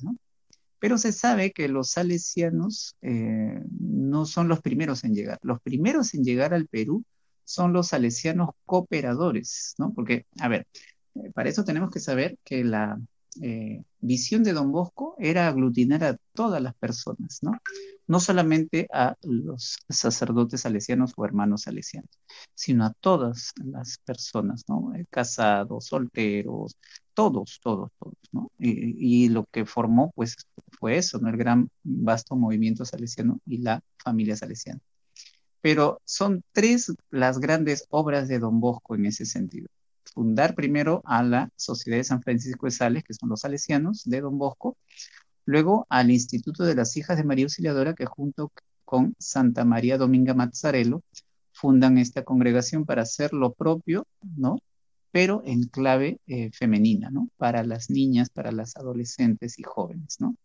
Pero 0.79 0.97
se 0.97 1.11
sabe 1.11 1.51
que 1.51 1.67
los 1.67 1.91
salesianos 1.91 2.95
eh, 3.01 3.61
no 3.79 4.25
son 4.25 4.47
los 4.47 4.61
primeros 4.61 5.03
en 5.03 5.13
llegar. 5.13 5.39
Los 5.41 5.59
primeros 5.61 6.13
en 6.13 6.23
llegar 6.23 6.53
al 6.53 6.67
Perú 6.67 7.03
son 7.47 7.73
los 7.73 7.87
salesianos 7.87 8.49
cooperadores, 8.65 9.75
¿no? 9.77 9.93
Porque, 9.93 10.25
a 10.39 10.49
ver, 10.49 10.67
eh, 11.15 11.31
para 11.33 11.49
eso 11.49 11.63
tenemos 11.63 11.91
que 11.91 11.99
saber 11.99 12.37
que 12.43 12.63
la 12.63 12.99
eh, 13.41 13.83
visión 13.99 14.43
de 14.43 14.53
Don 14.53 14.71
Bosco 14.71 15.15
era 15.19 15.47
aglutinar 15.47 16.03
a 16.03 16.17
todas 16.33 16.61
las 16.61 16.75
personas, 16.75 17.39
¿no? 17.41 17.53
No 18.07 18.19
solamente 18.19 18.87
a 18.93 19.15
los 19.23 19.77
sacerdotes 19.89 20.61
salesianos 20.61 21.13
o 21.15 21.25
hermanos 21.25 21.63
salesianos, 21.63 22.09
sino 22.53 22.85
a 22.85 22.93
todas 22.99 23.53
las 23.63 23.97
personas, 23.99 24.65
¿no? 24.67 24.93
Eh, 24.95 25.05
casados, 25.09 25.85
solteros, 25.85 26.75
todos, 27.13 27.59
todos, 27.63 27.91
todos, 27.99 28.15
¿no? 28.31 28.51
Y, 28.59 29.25
y, 29.25 29.29
lo 29.29 29.45
que 29.45 29.65
formó, 29.65 30.11
pues, 30.15 30.35
fue 30.79 30.97
eso, 30.97 31.19
¿no? 31.19 31.29
El 31.29 31.37
gran, 31.37 31.69
vasto 31.83 32.35
movimiento 32.35 32.85
salesiano 32.85 33.39
y 33.45 33.59
la 33.59 33.81
familia 33.97 34.35
salesiana 34.35 34.81
pero 35.61 36.01
son 36.05 36.43
tres 36.51 36.93
las 37.09 37.39
grandes 37.39 37.85
obras 37.89 38.27
de 38.27 38.39
Don 38.39 38.59
Bosco 38.59 38.95
en 38.95 39.05
ese 39.05 39.25
sentido. 39.25 39.67
Fundar 40.13 40.55
primero 40.55 41.01
a 41.05 41.23
la 41.23 41.49
Sociedad 41.55 41.97
de 41.97 42.03
San 42.03 42.21
Francisco 42.21 42.65
de 42.65 42.71
Sales, 42.71 43.03
que 43.03 43.13
son 43.13 43.29
los 43.29 43.41
salesianos 43.41 44.03
de 44.05 44.21
Don 44.21 44.37
Bosco, 44.37 44.77
luego 45.45 45.85
al 45.89 46.11
Instituto 46.11 46.63
de 46.63 46.75
las 46.75 46.95
Hijas 46.97 47.17
de 47.17 47.23
María 47.23 47.45
Auxiliadora, 47.45 47.93
que 47.93 48.05
junto 48.05 48.51
con 48.85 49.15
Santa 49.19 49.65
María 49.65 49.97
Dominga 49.97 50.33
Mazzarello 50.33 51.01
fundan 51.51 51.97
esta 51.97 52.23
congregación 52.23 52.85
para 52.85 53.01
hacer 53.01 53.33
lo 53.33 53.53
propio, 53.53 54.05
¿no? 54.21 54.59
Pero 55.11 55.41
en 55.45 55.63
clave 55.63 56.19
eh, 56.27 56.51
femenina, 56.51 57.09
¿no? 57.09 57.29
Para 57.37 57.63
las 57.63 57.89
niñas, 57.89 58.29
para 58.29 58.51
las 58.51 58.77
adolescentes 58.77 59.57
y 59.59 59.63
jóvenes, 59.63 60.17
¿no? 60.19 60.35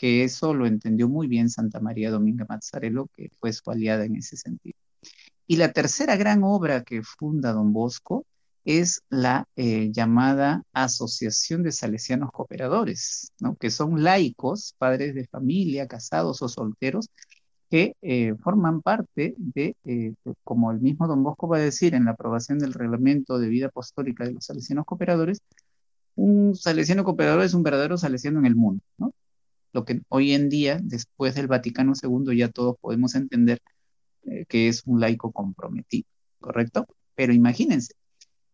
Que 0.00 0.24
eso 0.24 0.54
lo 0.54 0.66
entendió 0.66 1.10
muy 1.10 1.28
bien 1.28 1.50
Santa 1.50 1.78
María 1.78 2.10
Dominga 2.10 2.46
Mazzarello, 2.48 3.08
que 3.14 3.30
fue 3.38 3.52
su 3.52 3.70
aliada 3.70 4.06
en 4.06 4.16
ese 4.16 4.34
sentido. 4.38 4.78
Y 5.46 5.56
la 5.56 5.72
tercera 5.74 6.16
gran 6.16 6.42
obra 6.42 6.84
que 6.84 7.02
funda 7.02 7.52
don 7.52 7.74
Bosco 7.74 8.24
es 8.64 9.02
la 9.10 9.46
eh, 9.56 9.90
llamada 9.92 10.62
Asociación 10.72 11.62
de 11.62 11.72
Salesianos 11.72 12.30
Cooperadores, 12.32 13.32
¿no? 13.40 13.56
que 13.56 13.70
son 13.70 14.02
laicos, 14.02 14.74
padres 14.78 15.14
de 15.14 15.26
familia, 15.26 15.86
casados 15.86 16.40
o 16.40 16.48
solteros, 16.48 17.10
que 17.68 17.94
eh, 18.00 18.34
forman 18.42 18.80
parte 18.80 19.34
de, 19.36 19.76
eh, 19.84 20.14
como 20.44 20.70
el 20.72 20.80
mismo 20.80 21.08
Don 21.08 21.22
Bosco 21.22 21.46
va 21.46 21.58
a 21.58 21.60
decir 21.60 21.94
en 21.94 22.06
la 22.06 22.12
aprobación 22.12 22.58
del 22.58 22.72
reglamento 22.72 23.38
de 23.38 23.48
vida 23.48 23.66
apostólica 23.66 24.24
de 24.24 24.32
los 24.32 24.46
salesianos 24.46 24.86
cooperadores, 24.86 25.42
un 26.16 26.56
salesiano 26.56 27.04
cooperador 27.04 27.42
es 27.42 27.52
un 27.52 27.62
verdadero 27.62 27.98
salesiano 27.98 28.38
en 28.38 28.46
el 28.46 28.56
mundo, 28.56 28.82
¿no? 28.96 29.12
Lo 29.72 29.84
que 29.84 30.00
hoy 30.08 30.32
en 30.32 30.48
día, 30.48 30.78
después 30.82 31.34
del 31.34 31.46
Vaticano 31.46 31.92
II, 32.00 32.36
ya 32.36 32.48
todos 32.48 32.76
podemos 32.80 33.14
entender 33.14 33.60
eh, 34.24 34.44
que 34.48 34.68
es 34.68 34.82
un 34.86 35.00
laico 35.00 35.32
comprometido, 35.32 36.06
¿correcto? 36.40 36.86
Pero 37.14 37.32
imagínense, 37.32 37.94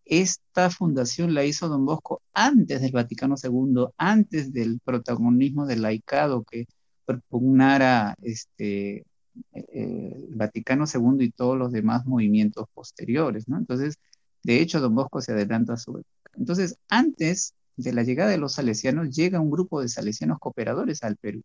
esta 0.05 0.71
fundación 0.71 1.35
la 1.35 1.45
hizo 1.45 1.69
Don 1.69 1.85
Bosco 1.85 2.23
antes 2.33 2.81
del 2.81 2.93
Vaticano 2.93 3.35
II, 3.43 3.87
antes 3.99 4.53
del 4.53 4.81
protagonismo 4.85 5.67
del 5.67 5.83
laicado 5.83 6.45
que 6.45 6.67
propugnara 7.05 8.15
este, 8.23 9.05
el 9.53 10.35
Vaticano 10.35 10.85
II 10.87 11.25
y 11.25 11.31
todos 11.31 11.59
los 11.59 11.73
demás 11.73 12.07
movimientos 12.07 12.67
posteriores, 12.73 13.49
¿no? 13.49 13.59
Entonces, 13.59 13.99
de 14.43 14.61
hecho, 14.61 14.81
Don 14.81 14.95
Bosco 14.95 15.21
se 15.21 15.33
adelanta 15.33 15.75
a 15.75 15.77
su 15.77 16.03
Entonces, 16.35 16.79
antes 16.89 17.55
de 17.77 17.93
la 17.93 18.03
llegada 18.03 18.31
de 18.31 18.39
los 18.39 18.55
salesianos, 18.55 19.15
llega 19.15 19.41
un 19.41 19.51
grupo 19.51 19.81
de 19.81 19.89
salesianos 19.89 20.39
cooperadores 20.39 21.03
al 21.03 21.17
Perú, 21.17 21.43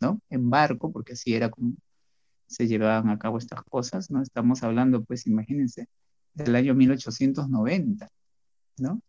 ¿no? 0.00 0.20
En 0.30 0.50
barco, 0.50 0.92
porque 0.92 1.14
así 1.14 1.34
era 1.34 1.50
como 1.50 1.74
se 2.46 2.66
llevaban 2.66 3.10
a 3.10 3.18
cabo 3.18 3.38
estas 3.38 3.62
cosas, 3.64 4.10
¿no? 4.10 4.22
Estamos 4.22 4.62
hablando, 4.62 5.04
pues, 5.04 5.26
imagínense, 5.26 5.86
del 6.34 6.56
año 6.56 6.74
1890, 6.74 8.08
¿no? 8.78 9.00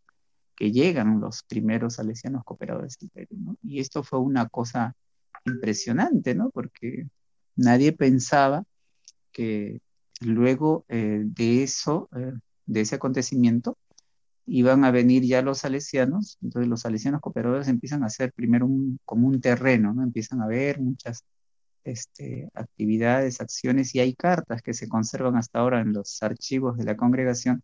Que 0.56 0.72
llegan 0.72 1.20
los 1.20 1.44
primeros 1.44 1.96
salesianos 1.96 2.44
cooperadores 2.44 2.98
al 3.02 3.10
Perú, 3.10 3.36
¿no? 3.38 3.58
Y 3.64 3.80
esto 3.80 4.04
fue 4.04 4.20
una 4.20 4.48
cosa 4.50 4.96
impresionante, 5.46 6.36
¿no? 6.36 6.52
Porque 6.52 7.08
nadie 7.56 7.94
pensaba 7.94 8.64
que 9.32 9.82
luego 10.22 10.86
eh, 10.90 11.24
de 11.26 11.64
eso, 11.64 12.10
eh, 12.16 12.34
de 12.66 12.82
ese 12.82 12.96
acontecimiento, 12.96 13.78
iban 14.54 14.84
a 14.84 14.92
venir 14.92 15.24
ya 15.24 15.42
los 15.42 15.60
salesianos, 15.60 16.38
entonces 16.42 16.70
los 16.70 16.82
salesianos 16.82 17.22
cooperadores 17.22 17.70
empiezan 17.70 18.04
a 18.04 18.08
hacer 18.08 18.34
primero 18.34 18.66
un, 18.66 19.00
como 19.06 19.28
un 19.28 19.40
terreno, 19.40 19.94
¿no? 19.94 20.04
Empiezan 20.04 20.42
a 20.42 20.48
ver 20.48 20.82
muchas 20.82 21.24
este, 21.86 22.50
actividades, 22.54 23.40
acciones, 23.42 23.96
y 23.96 24.02
hay 24.02 24.14
cartas 24.14 24.62
que 24.62 24.74
se 24.74 24.90
conservan 24.90 25.38
hasta 25.38 25.60
ahora 25.60 25.80
en 25.82 25.94
los 25.94 26.22
archivos 26.22 26.78
de 26.78 26.84
la 26.84 26.98
congregación, 26.98 27.64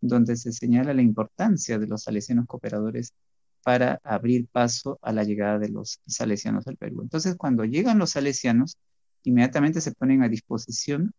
donde 0.00 0.36
se 0.36 0.52
señala 0.52 0.92
la 0.94 1.02
importancia 1.02 1.78
de 1.78 1.86
los 1.86 2.02
salesianos 2.04 2.46
cooperadores 2.46 3.14
para 3.62 3.98
abrir 4.04 4.46
paso 4.48 4.98
a 5.02 5.12
la 5.12 5.24
llegada 5.24 5.58
de 5.58 5.70
los 5.70 6.00
salesianos 6.06 6.66
al 6.66 6.76
Perú. 6.76 7.00
Entonces, 7.02 7.36
cuando 7.36 7.64
llegan 7.64 7.98
los 7.98 8.10
salesianos, 8.10 8.76
inmediatamente 9.24 9.80
se 9.80 9.92
ponen 9.92 10.22
a 10.22 10.28
disposición 10.28 11.12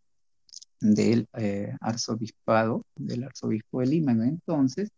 del 0.80 1.28
eh, 1.34 1.76
arzobispado, 1.82 2.86
del 2.96 3.24
arzobispo 3.24 3.82
de 3.82 3.88
Lima, 3.88 4.12
entonces, 4.12 4.92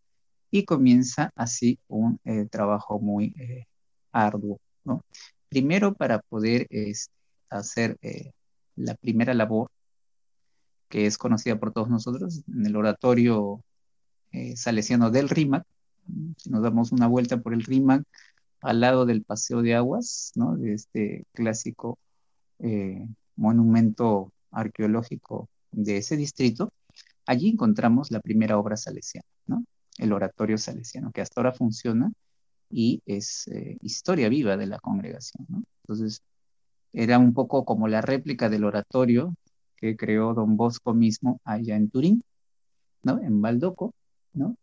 y 0.50 0.64
comienza 0.64 1.30
así 1.36 1.78
un 1.88 2.18
eh, 2.24 2.46
trabajo 2.50 2.98
muy 3.00 3.34
eh, 3.38 3.66
arduo, 4.12 4.60
¿no? 4.84 5.02
Primero 5.48 5.94
para 5.94 6.20
poder 6.20 6.68
hacer 7.48 7.98
la 8.76 8.94
primera 8.94 9.34
labor, 9.34 9.68
que 10.88 11.06
es 11.06 11.18
conocida 11.18 11.58
por 11.58 11.72
todos 11.72 11.88
nosotros, 11.88 12.42
en 12.46 12.66
el 12.66 12.76
oratorio 12.76 13.60
salesiano 14.54 15.10
del 15.10 15.28
RIMAC, 15.28 15.64
si 16.36 16.50
nos 16.50 16.62
damos 16.62 16.92
una 16.92 17.08
vuelta 17.08 17.38
por 17.38 17.52
el 17.52 17.64
RIMAC, 17.64 18.04
al 18.60 18.80
lado 18.80 19.06
del 19.06 19.22
Paseo 19.22 19.62
de 19.62 19.74
Aguas, 19.74 20.32
¿no? 20.34 20.56
de 20.56 20.74
este 20.74 21.24
clásico 21.32 21.98
eh, 22.58 23.06
monumento 23.36 24.32
arqueológico 24.50 25.48
de 25.72 25.98
ese 25.98 26.16
distrito, 26.16 26.72
allí 27.26 27.48
encontramos 27.48 28.10
la 28.10 28.20
primera 28.20 28.58
obra 28.58 28.76
salesiana. 28.76 29.26
El 30.00 30.12
oratorio 30.12 30.58
salesiano, 30.58 31.12
que 31.12 31.20
hasta 31.20 31.40
ahora 31.40 31.52
funciona 31.52 32.12
y 32.70 33.02
es 33.06 33.48
eh, 33.48 33.76
historia 33.82 34.28
viva 34.28 34.56
de 34.56 34.66
la 34.66 34.78
congregación. 34.78 35.46
¿no? 35.48 35.62
Entonces, 35.84 36.22
era 36.92 37.18
un 37.18 37.34
poco 37.34 37.64
como 37.64 37.88
la 37.88 38.00
réplica 38.00 38.48
del 38.48 38.64
oratorio 38.64 39.34
que 39.76 39.96
creó 39.96 40.34
don 40.34 40.56
Bosco 40.56 40.94
mismo 40.94 41.40
allá 41.44 41.76
en 41.76 41.90
Turín, 41.90 42.22
¿no? 43.02 43.20
en 43.20 43.40
Baldoco, 43.40 43.94
¿no? 44.32 44.56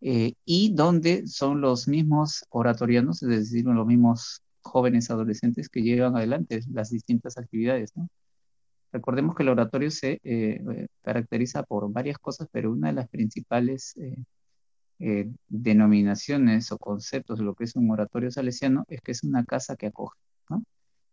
Eh, 0.00 0.34
y 0.44 0.74
donde 0.74 1.26
son 1.26 1.60
los 1.60 1.88
mismos 1.88 2.44
oratorianos, 2.50 3.22
es 3.22 3.28
decir, 3.28 3.64
los 3.64 3.86
mismos 3.86 4.42
jóvenes 4.60 5.10
adolescentes 5.10 5.68
que 5.68 5.82
llevan 5.82 6.16
adelante 6.16 6.60
las 6.70 6.90
distintas 6.90 7.38
actividades. 7.38 7.92
Recordemos 8.92 9.34
que 9.34 9.42
el 9.42 9.48
oratorio 9.50 9.90
se 9.90 10.12
eh, 10.12 10.20
eh, 10.24 10.86
caracteriza 11.02 11.62
por 11.62 11.90
varias 11.90 12.18
cosas, 12.18 12.48
pero 12.52 12.72
una 12.72 12.88
de 12.88 12.94
las 12.94 13.08
principales 13.08 13.94
denominaciones 15.48 16.72
o 16.72 16.78
conceptos 16.78 17.38
de 17.38 17.44
lo 17.44 17.54
que 17.54 17.64
es 17.64 17.76
un 17.76 17.90
oratorio 17.90 18.30
salesiano 18.30 18.84
es 18.88 19.00
que 19.02 19.12
es 19.12 19.22
una 19.24 19.44
casa 19.44 19.76
que 19.76 19.86
acoge. 19.86 20.18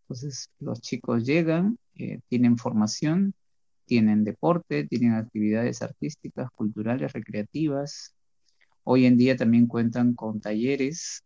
Entonces, 0.03 0.49
los 0.59 0.81
chicos 0.81 1.25
llegan, 1.25 1.77
tienen 2.29 2.57
formación, 2.57 3.33
tienen 3.85 4.23
deporte, 4.23 4.85
tienen 4.87 5.13
actividades 5.13 5.81
artísticas, 5.81 6.49
culturales, 6.51 7.13
recreativas, 7.13 8.13
Hoy 8.85 9.05
en 9.05 9.17
día 9.17 9.37
también 9.37 9.67
cuentan 9.67 10.13
con 10.13 10.41
talleres 10.41 11.23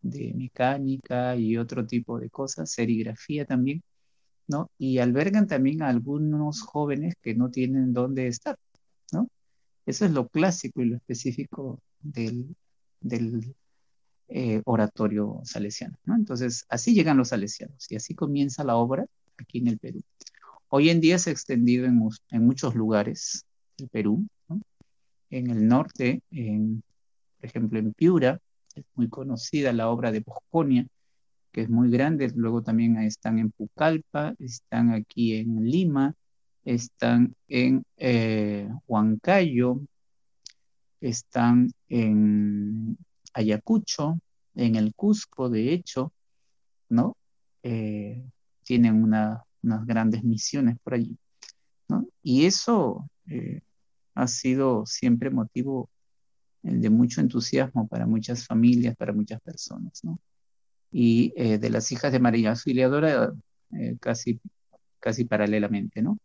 de 0.00 0.32
mecánica 0.34 1.36
y 1.36 1.56
otro 1.56 1.86
tipo 1.86 2.20
de 2.20 2.30
cosas, 2.30 2.70
serigrafía 2.70 3.44
también. 3.44 3.82
Y 4.78 4.98
albergan 4.98 5.46
también 5.46 5.82
a 5.82 5.88
algunos 5.88 6.62
jóvenes 6.62 7.14
que 7.20 7.34
no 7.34 7.50
tienen 7.50 7.92
dónde 7.92 8.28
estar. 8.28 8.56
Eso 9.86 10.04
es 10.04 10.12
lo 10.12 10.28
clásico 10.28 10.82
y 10.82 10.86
lo 10.86 10.96
específico 10.96 11.80
del, 12.00 12.56
eh, 14.28 14.62
oratorio 14.64 15.40
salesiano, 15.44 15.96
¿no? 16.04 16.16
Entonces, 16.16 16.64
así 16.68 16.94
llegan 16.94 17.18
los 17.18 17.28
salesianos 17.28 17.90
y 17.90 17.96
así 17.96 18.14
comienza 18.14 18.64
la 18.64 18.76
obra 18.76 19.06
aquí 19.36 19.58
en 19.58 19.68
el 19.68 19.78
Perú. 19.78 20.02
Hoy 20.68 20.88
en 20.90 21.00
día 21.00 21.18
se 21.18 21.30
ha 21.30 21.32
extendido 21.32 21.86
en, 21.86 22.00
en 22.30 22.46
muchos 22.46 22.74
lugares 22.74 23.44
del 23.76 23.88
Perú, 23.88 24.26
en 25.30 25.50
el 25.50 25.66
norte, 25.68 26.22
en, 26.30 26.82
por 27.36 27.46
ejemplo 27.46 27.78
en 27.78 27.92
Piura, 27.92 28.40
es 28.74 28.84
muy 28.94 29.08
conocida 29.08 29.72
la 29.72 29.88
obra 29.88 30.12
de 30.12 30.20
Bosconia, 30.20 30.86
que 31.52 31.62
es 31.62 31.70
muy 31.70 31.90
grande, 31.90 32.32
luego 32.34 32.62
también 32.62 32.98
están 32.98 33.38
en 33.38 33.50
Pucallpa, 33.50 34.34
están 34.38 34.92
aquí 34.92 35.36
en 35.36 35.64
Lima, 35.64 36.14
están 36.64 37.34
en 37.48 37.84
eh, 37.96 38.68
Huancayo, 38.86 39.80
están 41.00 41.72
en 41.88 42.96
Ayacucho, 43.34 44.18
en 44.54 44.76
el 44.76 44.94
Cusco, 44.94 45.50
de 45.50 45.72
hecho, 45.72 46.12
¿no? 46.88 47.16
Eh, 47.62 48.24
tienen 48.62 49.02
unas 49.02 49.42
grandes 49.86 50.24
misiones 50.24 50.78
por 50.82 50.94
allí, 50.94 51.16
¿no? 51.88 52.06
Y 52.22 52.46
eso 52.46 53.08
eh, 53.28 53.60
ha 54.14 54.26
sido 54.26 54.86
siempre 54.86 55.30
motivo 55.30 55.90
de 56.62 56.88
mucho 56.88 57.20
entusiasmo 57.20 57.86
para 57.88 58.06
muchas 58.06 58.46
familias, 58.46 58.96
para 58.96 59.12
muchas 59.12 59.40
personas, 59.42 60.02
¿no? 60.02 60.18
Y 60.90 61.32
de 61.34 61.70
las 61.70 61.90
hijas 61.90 62.12
de 62.12 62.20
María 62.20 62.50
Auxiliadora, 62.50 63.32
casi, 64.00 64.40
casi 65.00 65.24
paralelamente, 65.24 66.00
¿no? 66.00 66.18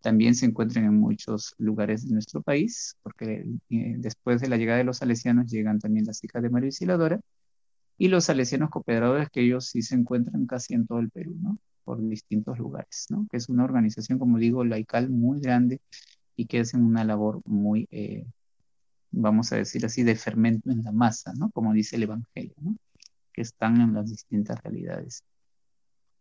También 0.00 0.34
se 0.34 0.46
encuentran 0.46 0.84
en 0.84 0.94
muchos 0.94 1.54
lugares 1.58 2.06
de 2.06 2.12
nuestro 2.12 2.42
país, 2.42 2.96
porque 3.02 3.44
eh, 3.70 3.94
después 3.98 4.40
de 4.40 4.48
la 4.48 4.56
llegada 4.56 4.78
de 4.78 4.84
los 4.84 4.98
salesianos 4.98 5.50
llegan 5.50 5.78
también 5.78 6.06
las 6.06 6.22
hijas 6.24 6.42
de 6.42 6.50
María 6.50 6.68
Auxiliadora 6.68 7.20
y 7.98 8.08
los 8.08 8.24
salesianos 8.24 8.70
cooperadores, 8.70 9.30
que 9.30 9.42
ellos 9.42 9.68
sí 9.68 9.82
se 9.82 9.94
encuentran 9.94 10.46
casi 10.46 10.74
en 10.74 10.86
todo 10.86 11.00
el 11.00 11.10
Perú, 11.10 11.36
¿no? 11.40 11.58
Por 11.84 12.06
distintos 12.06 12.58
lugares, 12.58 13.06
¿no? 13.10 13.26
Que 13.30 13.38
es 13.38 13.48
una 13.48 13.64
organización, 13.64 14.18
como 14.18 14.38
digo, 14.38 14.64
laical 14.64 15.10
muy 15.10 15.40
grande 15.40 15.80
y 16.36 16.46
que 16.46 16.60
hacen 16.60 16.84
una 16.84 17.04
labor 17.04 17.40
muy, 17.46 17.88
eh, 17.90 18.26
vamos 19.10 19.52
a 19.52 19.56
decir 19.56 19.84
así, 19.86 20.02
de 20.02 20.16
fermento 20.16 20.70
en 20.70 20.82
la 20.84 20.92
masa, 20.92 21.32
¿no? 21.34 21.50
Como 21.50 21.72
dice 21.72 21.96
el 21.96 22.04
Evangelio. 22.04 22.54
Que 23.32 23.42
están 23.42 23.80
en 23.80 23.94
las 23.94 24.10
distintas 24.10 24.62
realidades. 24.62 25.22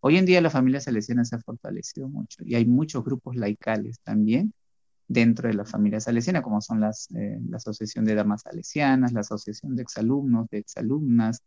Hoy 0.08 0.18
en 0.18 0.26
día 0.28 0.40
la 0.40 0.52
familia 0.52 0.80
salesiana 0.80 1.26
se 1.26 1.36
ha 1.36 1.40
fortalecido 1.40 2.08
mucho 2.08 2.44
y 2.46 2.54
hay 2.54 2.68
muchos 2.68 3.04
grupos 3.04 3.36
laicales 3.36 4.00
también 4.04 4.54
dentro 5.08 5.48
de 5.48 5.56
la 5.56 5.66
familia 5.66 6.00
salesiana, 6.00 6.44
como 6.44 6.62
son 6.62 6.80
las, 6.80 7.10
eh, 7.16 7.40
la 7.50 7.58
Asociación 7.58 8.06
de 8.06 8.14
Damas 8.14 8.44
Salesianas, 8.44 9.14
la 9.14 9.22
Asociación 9.22 9.76
de 9.76 9.82
Exalumnos, 9.82 10.48
de 10.50 10.60
Exalumnas, 10.60 11.42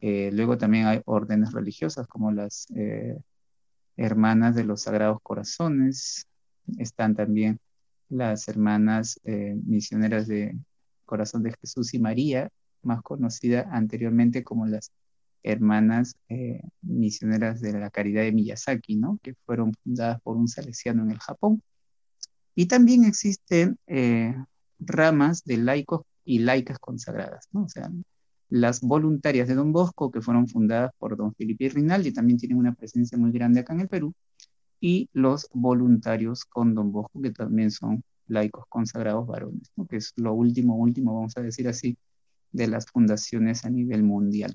eh, 0.00 0.30
luego 0.32 0.56
también 0.56 0.86
hay 0.86 1.02
órdenes 1.04 1.52
religiosas 1.52 2.06
como 2.06 2.32
las 2.32 2.66
Hermanas 3.98 4.54
de 4.54 4.64
los 4.64 4.80
Sagrados 4.80 5.18
Corazones, 5.22 6.26
están 6.78 7.14
también 7.14 7.60
las 8.08 8.48
hermanas 8.48 9.20
eh, 9.24 9.54
misioneras 9.66 10.26
de 10.28 10.56
Corazón 11.04 11.42
de 11.42 11.52
Jesús 11.60 11.92
y 11.92 11.98
María, 11.98 12.48
más 12.80 13.02
conocida 13.02 13.68
anteriormente 13.70 14.42
como 14.42 14.64
las 14.64 14.90
hermanas 15.42 16.14
eh, 16.28 16.62
misioneras 16.82 17.60
de 17.60 17.72
la 17.72 17.90
caridad 17.90 18.22
de 18.22 18.32
Miyazaki, 18.32 18.96
¿no? 18.96 19.18
que 19.22 19.34
fueron 19.46 19.72
fundadas 19.82 20.20
por 20.22 20.36
un 20.36 20.48
salesiano 20.48 21.02
en 21.02 21.10
el 21.10 21.18
Japón. 21.18 21.62
Y 22.54 22.66
también 22.66 23.04
existen 23.04 23.78
eh, 23.86 24.34
ramas 24.78 25.44
de 25.44 25.56
laicos 25.56 26.02
y 26.24 26.40
laicas 26.40 26.78
consagradas, 26.78 27.48
¿no? 27.52 27.64
o 27.64 27.68
sea, 27.68 27.90
las 28.48 28.82
voluntarias 28.82 29.48
de 29.48 29.54
Don 29.54 29.72
Bosco, 29.72 30.10
que 30.10 30.20
fueron 30.20 30.46
fundadas 30.46 30.92
por 30.98 31.16
Don 31.16 31.34
Felipe 31.34 31.70
Rinaldi, 31.70 32.12
también 32.12 32.38
tienen 32.38 32.58
una 32.58 32.74
presencia 32.74 33.16
muy 33.16 33.32
grande 33.32 33.60
acá 33.60 33.72
en 33.72 33.80
el 33.80 33.88
Perú, 33.88 34.12
y 34.78 35.08
los 35.14 35.48
voluntarios 35.54 36.44
con 36.44 36.74
Don 36.74 36.92
Bosco, 36.92 37.22
que 37.22 37.30
también 37.30 37.70
son 37.70 38.02
laicos 38.26 38.64
consagrados 38.68 39.26
varones, 39.26 39.70
¿no? 39.76 39.86
que 39.86 39.96
es 39.96 40.12
lo 40.16 40.34
último, 40.34 40.76
último, 40.76 41.14
vamos 41.14 41.36
a 41.36 41.40
decir 41.40 41.66
así, 41.68 41.96
de 42.50 42.66
las 42.66 42.86
fundaciones 42.86 43.64
a 43.64 43.70
nivel 43.70 44.02
mundial. 44.02 44.54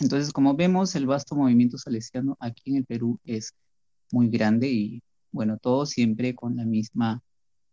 Entonces, 0.00 0.32
como 0.32 0.54
vemos, 0.54 0.94
el 0.94 1.06
vasto 1.06 1.36
movimiento 1.36 1.76
salesiano 1.76 2.36
aquí 2.40 2.70
en 2.70 2.76
el 2.76 2.86
Perú 2.86 3.20
es 3.24 3.52
muy 4.10 4.28
grande 4.28 4.68
y, 4.68 5.02
bueno, 5.30 5.58
todo 5.58 5.84
siempre 5.86 6.34
con 6.34 6.56
la 6.56 6.64
misma 6.64 7.22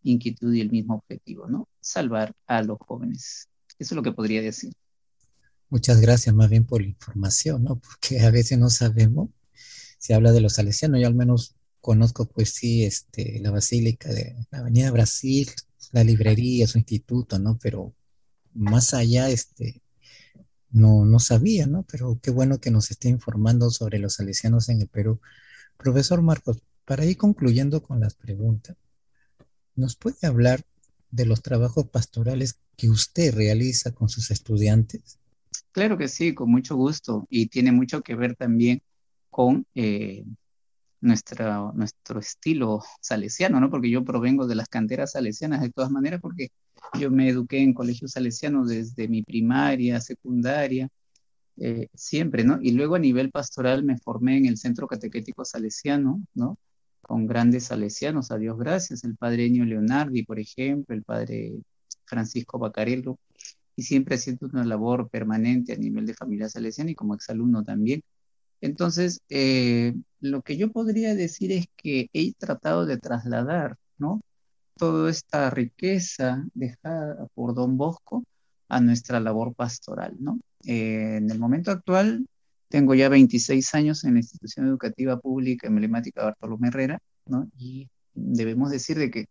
inquietud 0.03 0.53
y 0.53 0.61
el 0.61 0.69
mismo 0.69 0.95
objetivo, 0.95 1.47
¿no? 1.47 1.67
Salvar 1.79 2.33
a 2.45 2.61
los 2.63 2.77
jóvenes. 2.79 3.47
Eso 3.79 3.93
es 3.93 3.95
lo 3.95 4.03
que 4.03 4.11
podría 4.11 4.41
decir. 4.41 4.73
Muchas 5.69 5.99
gracias 5.99 6.33
más 6.35 6.49
bien 6.49 6.65
por 6.65 6.81
la 6.81 6.87
información, 6.87 7.63
¿no? 7.63 7.79
Porque 7.79 8.19
a 8.21 8.31
veces 8.31 8.57
no 8.57 8.69
sabemos 8.69 9.29
si 9.97 10.13
habla 10.13 10.31
de 10.31 10.41
los 10.41 10.53
salesianos. 10.53 10.99
Yo 10.99 11.07
al 11.07 11.15
menos 11.15 11.55
conozco, 11.81 12.25
pues 12.25 12.51
sí, 12.51 12.83
este, 12.83 13.39
la 13.41 13.51
Basílica 13.51 14.09
de 14.09 14.35
la 14.51 14.59
Avenida 14.59 14.91
Brasil, 14.91 15.49
la 15.91 16.03
librería, 16.03 16.67
su 16.67 16.77
instituto, 16.77 17.39
¿no? 17.39 17.57
Pero 17.61 17.93
más 18.53 18.93
allá, 18.93 19.29
este, 19.29 19.81
no, 20.77 21.05
no 21.05 21.19
sabía, 21.19 21.67
¿no? 21.67 21.83
Pero 21.91 22.19
qué 22.21 22.31
bueno 22.31 22.59
que 22.59 22.71
nos 22.71 22.91
esté 22.91 23.09
informando 23.09 23.69
sobre 23.69 23.99
los 23.99 24.15
salesianos 24.15 24.69
en 24.69 24.81
el 24.81 24.87
Perú. 24.87 25.19
Profesor 25.77 26.21
Marcos, 26.21 26.61
para 26.85 27.05
ir 27.05 27.17
concluyendo 27.17 27.83
con 27.83 27.99
las 27.99 28.15
preguntas, 28.15 28.77
¿nos 29.75 29.95
puede 29.95 30.25
hablar 30.27 30.63
de 31.11 31.25
los 31.25 31.41
trabajos 31.41 31.87
pastorales 31.87 32.59
que 32.75 32.89
usted 32.89 33.33
realiza 33.33 33.91
con 33.91 34.09
sus 34.09 34.31
estudiantes? 34.31 35.19
Claro 35.71 35.97
que 35.97 36.07
sí, 36.07 36.33
con 36.33 36.49
mucho 36.49 36.75
gusto. 36.75 37.27
Y 37.29 37.47
tiene 37.47 37.71
mucho 37.71 38.01
que 38.01 38.15
ver 38.15 38.35
también 38.35 38.81
con 39.29 39.65
eh, 39.75 40.25
nuestra, 41.01 41.71
nuestro 41.73 42.19
estilo 42.19 42.81
salesiano, 43.01 43.59
¿no? 43.59 43.69
Porque 43.69 43.89
yo 43.89 44.03
provengo 44.03 44.47
de 44.47 44.55
las 44.55 44.67
canteras 44.69 45.11
salesianas 45.13 45.61
de 45.61 45.71
todas 45.71 45.91
maneras, 45.91 46.21
porque 46.21 46.49
yo 46.99 47.11
me 47.11 47.29
eduqué 47.29 47.61
en 47.61 47.73
colegios 47.73 48.11
salesianos 48.11 48.69
desde 48.69 49.07
mi 49.07 49.23
primaria, 49.23 50.01
secundaria, 50.01 50.89
eh, 51.57 51.87
siempre, 51.93 52.43
¿no? 52.43 52.59
Y 52.61 52.71
luego 52.71 52.95
a 52.95 52.99
nivel 52.99 53.31
pastoral 53.31 53.83
me 53.83 53.97
formé 53.97 54.37
en 54.37 54.45
el 54.45 54.57
Centro 54.57 54.87
Catequético 54.87 55.43
Salesiano, 55.45 56.21
¿no? 56.35 56.57
Con 57.01 57.27
grandes 57.27 57.65
salesianos, 57.65 58.31
a 58.31 58.37
Dios 58.37 58.57
gracias, 58.57 59.03
el 59.03 59.15
padre 59.17 59.45
Enio 59.47 59.65
Leonardi, 59.65 60.23
por 60.23 60.39
ejemplo, 60.39 60.95
el 60.95 61.03
padre 61.03 61.53
Francisco 62.05 62.59
Bacarello, 62.59 63.17
y 63.75 63.83
siempre 63.83 64.15
haciendo 64.15 64.47
una 64.47 64.65
labor 64.65 65.09
permanente 65.09 65.73
a 65.73 65.77
nivel 65.77 66.05
de 66.05 66.13
familia 66.15 66.49
salesiana 66.49 66.91
y 66.91 66.95
como 66.95 67.15
exalumno 67.15 67.63
también. 67.63 68.03
Entonces, 68.61 69.21
eh, 69.29 69.93
lo 70.19 70.41
que 70.41 70.57
yo 70.57 70.71
podría 70.71 71.15
decir 71.15 71.51
es 71.51 71.67
que 71.75 72.09
he 72.13 72.33
tratado 72.33 72.85
de 72.85 72.97
trasladar, 72.97 73.77
¿no? 73.97 74.21
Toda 74.77 75.09
esta 75.11 75.49
riqueza 75.49 76.45
dejada 76.53 77.27
por 77.35 77.53
Don 77.55 77.77
Bosco 77.77 78.23
a 78.69 78.81
nuestra 78.81 79.19
labor 79.19 79.53
pastoral, 79.55 80.15
¿no? 80.19 80.39
Eh, 80.65 81.17
en 81.17 81.29
el 81.31 81.39
momento 81.39 81.71
actual, 81.71 82.27
tengo 82.69 82.95
ya 82.95 83.09
26 83.09 83.75
años 83.75 84.03
en 84.03 84.13
la 84.13 84.19
institución 84.19 84.67
educativa 84.67 85.19
pública 85.19 85.67
emblemática 85.67 86.23
Bartolomé 86.25 86.69
Herrera, 86.69 86.99
¿no? 87.25 87.49
Y 87.57 87.89
debemos 88.13 88.71
decir 88.71 88.97
de 88.97 89.11
que 89.11 89.25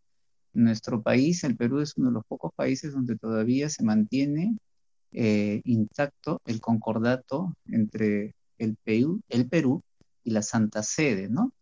nuestro 0.54 1.02
país, 1.02 1.44
el 1.44 1.56
Perú, 1.56 1.80
es 1.80 1.96
uno 1.96 2.08
de 2.08 2.14
los 2.14 2.24
pocos 2.26 2.52
países 2.54 2.92
donde 2.92 3.16
todavía 3.16 3.68
se 3.68 3.84
mantiene 3.84 4.56
eh, 5.12 5.60
intacto 5.64 6.40
el 6.46 6.60
concordato 6.60 7.54
entre 7.66 8.34
el 8.58 8.76
Perú, 9.48 9.82
y 10.26 10.32
la 10.32 10.42
Santa 10.42 10.82
Sede, 10.82 11.28
¿no? 11.30 11.52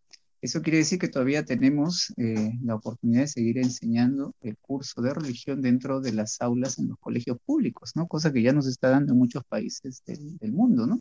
Eso 0.40 0.62
quiere 0.62 0.78
decir 0.78 0.98
que 0.98 1.08
todavía 1.08 1.44
tenemos 1.44 2.12
eh, 2.16 2.52
la 2.62 2.74
oportunidad 2.74 3.22
de 3.22 3.28
seguir 3.28 3.58
enseñando 3.58 4.34
el 4.40 4.56
curso 4.58 5.00
de 5.00 5.14
religión 5.14 5.62
dentro 5.62 6.00
de 6.00 6.12
las 6.12 6.40
aulas 6.40 6.78
en 6.78 6.88
los 6.88 6.98
colegios 6.98 7.38
públicos, 7.46 7.92
¿no? 7.94 8.06
Cosa 8.08 8.32
que 8.32 8.42
ya 8.42 8.52
nos 8.52 8.66
está 8.66 8.88
dando 8.90 9.12
en 9.12 9.18
muchos 9.18 9.44
países 9.44 10.02
del, 10.06 10.52
mundo, 10.52 10.86
¿no? 10.86 10.98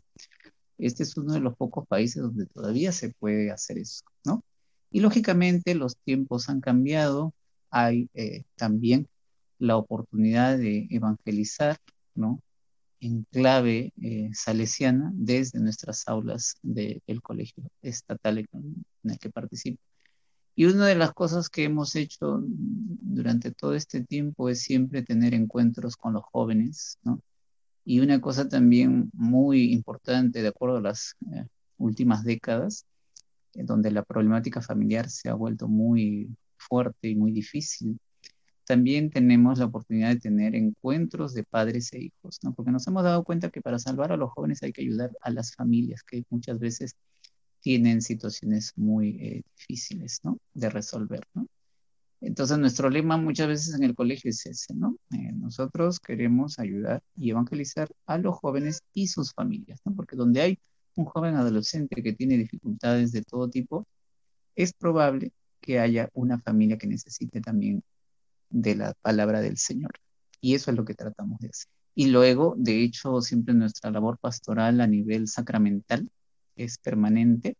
Este 0.78 1.02
es 1.02 1.16
uno 1.16 1.34
de 1.34 1.40
los 1.40 1.56
pocos 1.56 1.86
países 1.86 2.22
donde 2.22 2.46
todavía 2.46 2.92
se 2.92 3.10
puede 3.10 3.50
hacer 3.50 3.78
eso, 3.78 4.04
¿no? 4.24 4.42
Y 4.90 5.00
lógicamente 5.00 5.74
los 5.74 5.96
tiempos 5.98 6.48
han 6.48 6.60
cambiado, 6.60 7.34
hay 7.70 8.08
eh, 8.14 8.44
también 8.56 9.08
la 9.58 9.76
oportunidad 9.76 10.58
de 10.58 10.86
evangelizar, 10.90 11.78
¿no? 12.14 12.40
En 13.04 13.24
clave 13.30 13.92
eh, 14.00 14.30
salesiana 14.32 15.10
desde 15.14 15.60
nuestras 15.60 16.08
aulas 16.08 16.56
del 16.62 17.02
colegio 17.22 17.64
estatal 17.82 18.38
en, 18.38 18.84
el 19.04 19.18
que 19.18 19.30
participo. 19.30 19.80
Y 20.56 20.64
una 20.66 20.86
de 20.86 20.94
las 20.94 21.12
cosas 21.12 21.50
que 21.50 21.64
hemos 21.64 21.96
hecho 21.96 22.40
durante 22.46 23.50
todo 23.50 23.74
este 23.74 24.02
tiempo 24.02 24.48
es 24.48 24.62
siempre 24.62 25.02
tener 25.02 25.34
encuentros 25.34 25.96
con 25.96 26.14
los 26.14 26.22
jóvenes, 26.32 26.98
¿no? 27.02 27.20
Y 27.84 28.00
una 28.00 28.20
cosa 28.20 28.48
también 28.48 29.10
muy 29.12 29.72
importante, 29.72 30.40
de 30.40 30.48
acuerdo 30.48 30.78
a 30.78 30.80
las 30.80 31.16
eh, 31.32 31.44
últimas 31.76 32.24
décadas, 32.24 32.86
donde 33.52 33.90
la 33.90 34.02
problemática 34.02 34.62
familiar 34.62 35.10
se 35.10 35.28
ha 35.28 35.34
vuelto 35.34 35.68
muy 35.68 36.34
fuerte 36.56 37.08
y 37.08 37.16
muy 37.16 37.32
difícil, 37.32 37.98
también 38.66 39.10
tenemos 39.10 39.58
la 39.58 39.66
oportunidad 39.66 40.10
de 40.10 40.20
tener 40.20 40.54
encuentros 40.54 41.34
de 41.34 41.44
padres 41.44 41.92
e 41.92 42.00
hijos, 42.04 42.38
¿no? 42.42 42.54
Porque 42.54 42.70
nos 42.70 42.86
hemos 42.86 43.04
dado 43.04 43.24
cuenta 43.24 43.50
que 43.50 43.60
para 43.60 43.78
salvar 43.78 44.12
a 44.12 44.16
los 44.16 44.30
jóvenes 44.32 44.62
hay 44.62 44.72
que 44.72 44.82
ayudar 44.82 45.10
a 45.20 45.30
las 45.30 45.54
familias 45.54 46.02
que 46.02 46.24
muchas 46.30 46.58
veces 46.58 46.96
tienen 47.60 48.02
situaciones 48.02 48.72
muy 48.76 49.10
eh, 49.20 49.42
difíciles, 49.56 50.20
¿no? 50.22 50.38
De 50.54 50.70
resolver, 50.70 51.20
¿no? 51.34 51.46
Entonces 52.20 52.58
nuestro 52.58 52.88
lema 52.88 53.18
muchas 53.18 53.48
veces 53.48 53.74
en 53.74 53.84
el 53.84 53.94
colegio 53.94 54.30
es 54.30 54.46
ese, 54.46 54.74
¿no? 54.74 54.96
Eh, 55.12 55.32
nosotros 55.32 56.00
queremos 56.00 56.58
ayudar 56.58 57.02
y 57.16 57.30
evangelizar 57.30 57.88
a 58.06 58.18
los 58.18 58.36
jóvenes 58.36 58.80
y 58.94 59.08
sus 59.08 59.32
familias, 59.34 59.80
¿no? 59.84 59.94
Porque 59.94 60.16
donde 60.16 60.40
hay 60.40 60.58
un 60.96 61.04
joven 61.04 61.34
adolescente 61.34 62.02
que 62.02 62.12
tiene 62.14 62.38
dificultades 62.38 63.12
de 63.12 63.22
todo 63.22 63.50
tipo, 63.50 63.86
es 64.56 64.72
probable 64.72 65.32
que 65.60 65.80
haya 65.80 66.08
una 66.14 66.38
familia 66.40 66.78
que 66.78 66.86
necesite 66.86 67.40
también 67.40 67.82
de 68.54 68.76
la 68.76 68.94
palabra 69.02 69.40
del 69.40 69.58
Señor. 69.58 69.90
Y 70.40 70.54
eso 70.54 70.70
es 70.70 70.76
lo 70.76 70.84
que 70.84 70.94
tratamos 70.94 71.40
de 71.40 71.48
hacer. 71.48 71.68
Y 71.94 72.06
luego, 72.06 72.54
de 72.56 72.82
hecho, 72.82 73.20
siempre 73.20 73.54
nuestra 73.54 73.90
labor 73.90 74.18
pastoral 74.18 74.80
a 74.80 74.86
nivel 74.86 75.28
sacramental 75.28 76.08
es 76.56 76.78
permanente, 76.78 77.56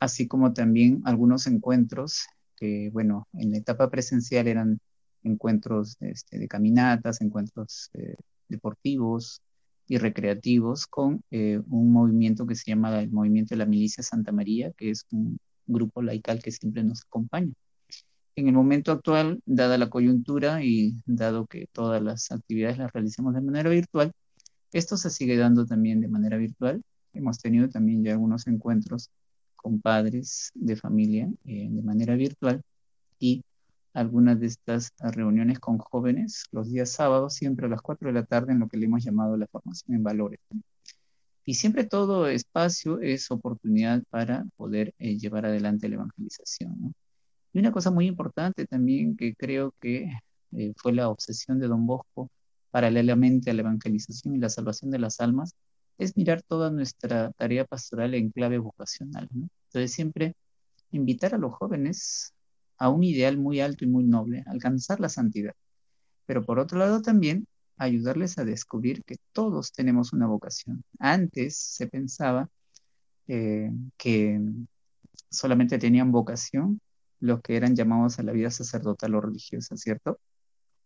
así 0.00 0.28
como 0.28 0.52
también 0.52 1.02
algunos 1.04 1.46
encuentros 1.46 2.26
que, 2.56 2.90
bueno, 2.92 3.26
en 3.32 3.50
la 3.50 3.58
etapa 3.58 3.90
presencial 3.90 4.46
eran 4.48 4.78
encuentros 5.22 5.96
este, 6.00 6.38
de 6.38 6.48
caminatas, 6.48 7.20
encuentros 7.20 7.90
eh, 7.94 8.16
deportivos 8.48 9.42
y 9.88 9.98
recreativos 9.98 10.86
con 10.86 11.22
eh, 11.30 11.60
un 11.68 11.92
movimiento 11.92 12.46
que 12.46 12.54
se 12.54 12.70
llama 12.70 13.00
el 13.00 13.10
Movimiento 13.10 13.54
de 13.54 13.58
la 13.58 13.66
Milicia 13.66 14.02
Santa 14.02 14.32
María, 14.32 14.72
que 14.72 14.90
es 14.90 15.04
un 15.10 15.38
grupo 15.66 16.02
laical 16.02 16.40
que 16.42 16.52
siempre 16.52 16.84
nos 16.84 17.02
acompaña 17.02 17.52
en 18.36 18.48
el 18.48 18.54
momento 18.54 18.92
actual, 18.92 19.40
dada 19.46 19.78
la 19.78 19.90
coyuntura 19.90 20.62
y 20.62 20.94
dado 21.06 21.46
que 21.46 21.66
todas 21.72 22.02
las 22.02 22.30
actividades 22.30 22.78
las 22.78 22.92
realizamos 22.92 23.34
de 23.34 23.40
manera 23.40 23.70
virtual, 23.70 24.12
esto 24.72 24.96
se 24.98 25.10
sigue 25.10 25.36
dando 25.38 25.66
también 25.66 26.00
de 26.02 26.08
manera 26.08 26.36
virtual. 26.36 26.82
Hemos 27.14 27.38
tenido 27.38 27.68
también 27.70 28.04
ya 28.04 28.12
algunos 28.12 28.46
encuentros 28.46 29.10
con 29.56 29.80
padres 29.80 30.50
de 30.54 30.76
familia 30.76 31.30
eh, 31.46 31.68
de 31.70 31.82
manera 31.82 32.14
virtual 32.14 32.62
y 33.18 33.42
algunas 33.94 34.38
de 34.38 34.46
estas 34.46 34.92
reuniones 35.00 35.58
con 35.58 35.78
jóvenes 35.78 36.44
los 36.52 36.70
días 36.70 36.92
sábados, 36.92 37.34
siempre 37.34 37.66
a 37.66 37.70
las 37.70 37.80
4 37.80 38.08
de 38.08 38.14
la 38.14 38.24
tarde, 38.26 38.52
en 38.52 38.60
lo 38.60 38.68
que 38.68 38.76
le 38.76 38.84
hemos 38.84 39.02
llamado 39.02 39.38
la 39.38 39.46
formación 39.46 39.96
en 39.96 40.02
valores. 40.02 40.40
Y 41.46 41.54
siempre 41.54 41.84
todo 41.84 42.28
espacio 42.28 43.00
es 43.00 43.30
oportunidad 43.30 44.02
para 44.10 44.44
poder 44.56 44.94
eh, 44.98 45.16
llevar 45.16 45.46
adelante 45.46 45.88
la 45.88 45.94
evangelización. 45.94 46.94
Y 47.56 47.58
una 47.58 47.72
cosa 47.72 47.90
muy 47.90 48.06
importante 48.06 48.66
también 48.66 49.16
que 49.16 49.34
creo 49.34 49.72
que 49.80 50.10
eh, 50.52 50.74
fue 50.76 50.92
la 50.92 51.08
obsesión 51.08 51.58
de 51.58 51.68
Don 51.68 51.86
Bosco 51.86 52.30
paralelamente 52.70 53.50
a 53.50 53.54
la 53.54 53.62
evangelización 53.62 54.36
y 54.36 54.38
la 54.38 54.50
salvación 54.50 54.90
de 54.90 54.98
las 54.98 55.20
almas, 55.20 55.54
es 55.96 56.18
mirar 56.18 56.42
toda 56.42 56.70
nuestra 56.70 57.32
tarea 57.32 57.64
pastoral 57.64 58.12
en 58.12 58.28
clave 58.30 58.58
vocacional. 58.58 59.30
Entonces 59.32 59.90
siempre 59.90 60.34
invitar 60.90 61.34
a 61.34 61.38
los 61.38 61.54
jóvenes 61.54 62.34
a 62.76 62.90
un 62.90 63.02
ideal 63.04 63.38
muy 63.38 63.60
alto 63.60 63.86
y 63.86 63.88
muy 63.88 64.04
noble, 64.04 64.44
alcanzar 64.46 65.00
la 65.00 65.08
santidad. 65.08 65.54
Pero 66.26 66.44
por 66.44 66.58
otro 66.58 66.78
lado 66.78 67.00
también 67.00 67.46
ayudarles 67.78 68.36
a 68.36 68.44
descubrir 68.44 69.02
que 69.04 69.16
todos 69.32 69.72
tenemos 69.72 70.12
una 70.12 70.26
vocación. 70.26 70.84
Antes 70.98 71.56
se 71.56 71.86
pensaba 71.86 72.50
eh, 73.28 73.70
que 73.96 74.42
solamente 75.30 75.78
tenían 75.78 76.12
vocación 76.12 76.82
los 77.20 77.40
que 77.42 77.56
eran 77.56 77.74
llamados 77.76 78.18
a 78.18 78.22
la 78.22 78.32
vida 78.32 78.50
sacerdotal 78.50 79.14
o 79.14 79.20
religiosa, 79.20 79.76
¿cierto? 79.76 80.18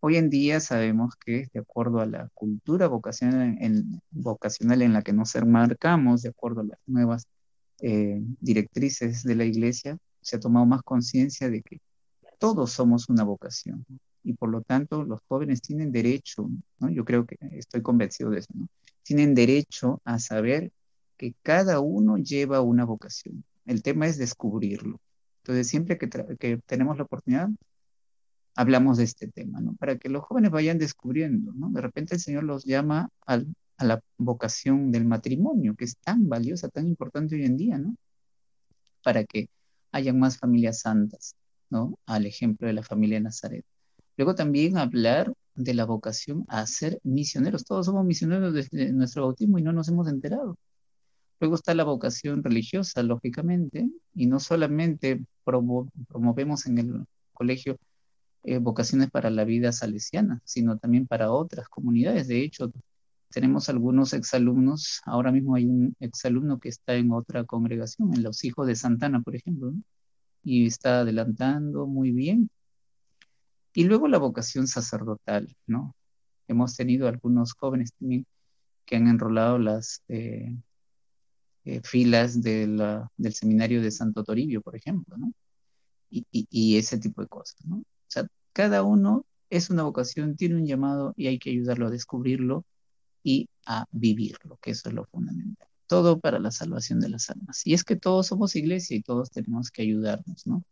Hoy 0.01 0.17
en 0.17 0.31
día 0.31 0.61
sabemos 0.61 1.15
que 1.17 1.49
de 1.53 1.61
acuerdo 1.61 2.01
a 2.01 2.07
la 2.07 2.29
cultura 2.35 2.89
vocacional 2.89 3.57
en, 3.61 4.93
la 4.93 5.03
que 5.03 5.13
nos 5.13 5.35
enmarcamos, 5.35 6.23
de 6.23 6.31
acuerdo 6.31 6.63
a 6.63 6.65
las 6.65 6.79
nuevas 6.87 7.27
eh, 7.81 8.21
directrices 8.41 9.23
de 9.25 9.35
la 9.35 9.45
iglesia, 9.45 9.99
se 10.23 10.37
ha 10.37 10.41
tomado 10.41 10.67
más 10.67 10.83
conciencia 10.83 11.51
de 11.51 11.63
que 11.63 11.81
todos 12.39 12.73
somos 12.73 13.09
una 13.09 13.25
vocación 13.25 13.85
y 14.23 14.35
por 14.35 14.51
lo 14.51 14.63
tanto 14.63 15.05
los 15.05 15.21
jóvenes 15.29 15.61
tienen 15.63 15.93
derecho, 15.93 16.49
yo 16.79 17.05
creo 17.05 17.27
que 17.27 17.37
estoy 17.53 17.83
convencido 17.83 18.31
de 18.31 18.41
eso, 18.41 18.53
tienen 19.03 19.35
derecho 19.35 20.01
a 20.05 20.19
saber 20.19 20.73
que 21.17 21.35
cada 21.43 21.81
uno 21.81 22.17
lleva 22.17 22.63
una 22.63 22.85
vocación. 22.85 23.45
El 23.67 23.83
tema 23.83 24.07
es 24.07 24.17
descubrirlo. 24.17 24.99
Entonces, 25.51 25.69
siempre 25.69 25.99
que, 25.99 26.09
que 26.39 26.59
tenemos 26.59 26.97
la 26.97 27.03
oportunidad, 27.03 27.49
hablamos 28.55 28.99
de 28.99 29.05
este 29.05 29.27
tema, 29.27 29.61
¿no? 29.61 29.75
Para 29.75 29.99
que 29.99 30.09
los 30.09 30.23
jóvenes 30.23 30.53
vayan 30.53 30.79
descubriendo, 30.79 31.53
¿no? 31.53 31.71
De 31.71 31.81
repente 31.81 32.15
el 32.15 32.21
Señor 32.21 32.45
los 32.45 32.65
llama 32.65 33.09
a 33.27 33.43
la 33.85 34.01
vocación 34.17 34.93
del 34.93 35.07
matrimonio, 35.07 35.75
que 35.75 35.87
es 35.87 35.97
tan 35.97 36.29
valiosa, 36.29 36.69
tan 36.69 36.87
importante 36.87 37.35
hoy 37.35 37.45
en 37.47 37.57
día, 37.57 37.79
¿no? 37.79 37.97
Para 39.03 39.25
que 39.25 39.49
hayan 39.91 40.21
más 40.21 40.39
familias 40.39 40.79
santas, 40.81 41.35
¿no? 41.69 41.99
Al 42.07 42.27
ejemplo 42.27 42.69
de 42.69 42.75
la 42.75 42.85
familia 42.85 43.19
de 43.19 43.25
Nazaret. 43.25 43.65
Luego 44.17 44.37
también 44.37 44.79
hablar 44.79 45.33
de 45.57 45.75
la 45.75 45.85
vocación 45.85 46.45
a 46.47 46.65
ser 46.67 47.01
misioneros. 47.03 47.65
Todos 47.65 47.87
somos 47.87 48.05
misioneros 48.07 48.55
desde 48.55 48.93
nuestro 48.93 49.23
bautismo 49.25 49.59
y 49.59 49.63
no 49.63 49.73
nos 49.73 49.89
hemos 49.89 50.07
enterado. 50.07 50.57
Luego 51.41 51.55
está 51.55 51.75
la 51.75 51.85
vocación 51.85 52.45
religiosa, 52.45 53.03
lógicamente, 53.03 53.89
y 54.15 54.27
no 54.27 54.41
solamente 54.41 55.25
promovemos 55.45 56.67
en 56.67 56.79
el 56.79 57.07
colegio 57.33 57.79
eh, 58.43 58.59
vocaciones 58.59 59.11
para 59.11 59.31
la 59.31 59.45
vida 59.45 59.73
salesiana, 59.73 60.41
sino 60.45 60.79
también 60.79 61.07
para 61.07 61.33
otras 61.33 61.69
comunidades. 61.69 62.29
De 62.29 62.43
hecho, 62.43 62.73
tenemos 63.31 63.69
algunos 63.69 64.13
exalumnos, 64.13 65.01
ahora 65.07 65.33
mismo 65.33 65.55
hay 65.55 65.67
un 65.67 65.95
exalumno 66.01 66.59
que 66.59 66.69
está 66.69 66.95
en 66.95 67.13
otra 67.13 67.45
congregación, 67.45 68.15
en 68.15 68.23
los 68.23 68.45
hijos 68.45 68.67
de 68.67 68.77
Santana, 68.77 69.21
por 69.23 69.37
ejemplo, 69.37 69.73
y 70.43 70.67
está 70.67 71.01
adelantando 71.01 71.87
muy 71.87 72.13
bien. 72.13 72.51
Y 73.73 73.85
luego 73.85 74.09
la 74.09 74.19
vocación 74.19 74.67
sacerdotal, 74.67 75.57
¿no? 75.67 75.95
Hemos 76.49 76.77
tenido 76.77 77.09
algunos 77.09 77.53
jóvenes 77.55 77.93
también 77.95 78.27
que 78.85 78.97
han 78.97 79.07
enrolado 79.09 79.59
las 79.59 80.03
eh, 80.09 80.57
eh, 81.65 81.81
filas 81.85 82.43
del 82.43 82.99
seminario 83.33 83.83
de 83.83 83.91
Santo 83.91 84.25
Toribio, 84.25 84.63
por 84.63 84.77
ejemplo, 84.77 85.17
¿no? 85.19 85.33
Y, 86.11 86.77
ese 86.77 86.99
tipo 86.99 87.23
de 87.23 87.29
cosas, 87.29 87.65
¿no? 87.67 87.77
O 87.79 87.85
sea, 88.09 88.27
cada 88.53 88.83
uno 88.83 89.25
es 89.51 89.71
una 89.71 89.85
vocación, 89.85 90.37
tiene 90.37 90.57
un 90.57 90.67
llamado 90.67 91.15
y 91.17 91.29
hay 91.29 91.39
que 91.39 91.51
ayudarlo 91.51 91.87
a 91.87 91.91
descubrirlo 91.91 92.65
y 93.23 93.49
a 93.67 93.87
vivirlo, 93.93 94.59
que 94.63 94.73
eso 94.73 94.89
es 94.89 94.95
lo 94.95 95.05
fundamental. 95.07 95.69
Todo 95.87 96.19
para 96.21 96.39
la 96.39 96.51
salvación 96.51 97.01
de 97.01 97.11
las 97.11 97.31
almas. 97.31 97.67
Y 97.67 97.75
es 97.75 97.85
que 97.85 97.97
todos 97.97 98.29
somos 98.29 98.57
iglesia 98.57 98.97
y 98.97 99.03
todos 99.03 99.31
tenemos 99.31 99.71
que 99.71 99.83
ayudarnos, 99.83 100.47
¿no? 100.47 100.65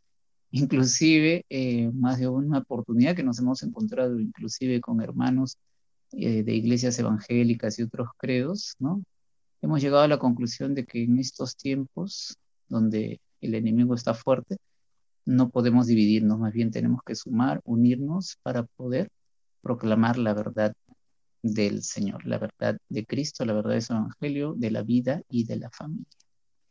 Inclusive, 0.51 1.45
eh, 1.51 1.91
más 1.93 2.19
de 2.19 2.29
una 2.29 2.59
oportunidad 2.59 3.15
que 3.15 3.23
nos 3.23 3.39
hemos 3.39 3.63
encontrado, 3.63 4.19
inclusive 4.21 4.81
con 4.81 5.03
hermanos 5.03 5.59
eh, 6.13 6.43
de 6.43 6.55
iglesias 6.55 6.99
evangélicas 6.99 7.79
y 7.79 7.83
otros 7.83 8.09
credos, 8.19 8.75
¿no? 8.79 9.03
Hemos 9.63 9.81
llegado 9.81 10.03
a 10.03 10.09
la 10.09 10.19
conclusión 10.19 10.75
de 10.75 10.85
que 10.85 11.03
en 11.05 11.19
estos 11.19 11.57
tiempos 11.57 12.37
donde 12.69 13.21
el 13.41 13.55
enemigo 13.55 13.95
está 13.95 14.15
fuerte, 14.15 14.59
no 15.25 15.51
podemos 15.51 15.87
dividirnos, 15.87 16.39
más 16.39 16.53
bien 16.53 16.71
tenemos 16.71 17.01
que 17.05 17.15
sumar, 17.15 17.61
unirnos 17.65 18.39
para 18.43 18.65
poder 18.65 19.11
proclamar 19.63 20.19
la 20.19 20.33
verdad 20.35 20.73
del 21.43 21.83
Señor, 21.83 22.25
la 22.27 22.39
verdad 22.39 22.79
de 22.89 23.05
Cristo, 23.05 23.45
la 23.45 23.53
verdad 23.53 23.75
de 23.75 23.83
su 23.83 23.93
Evangelio, 23.93 24.55
de 24.57 24.71
la 24.71 24.83
vida 24.83 25.23
y 25.29 25.45
de 25.45 25.57
la 25.57 25.71
familia. 25.71 26.07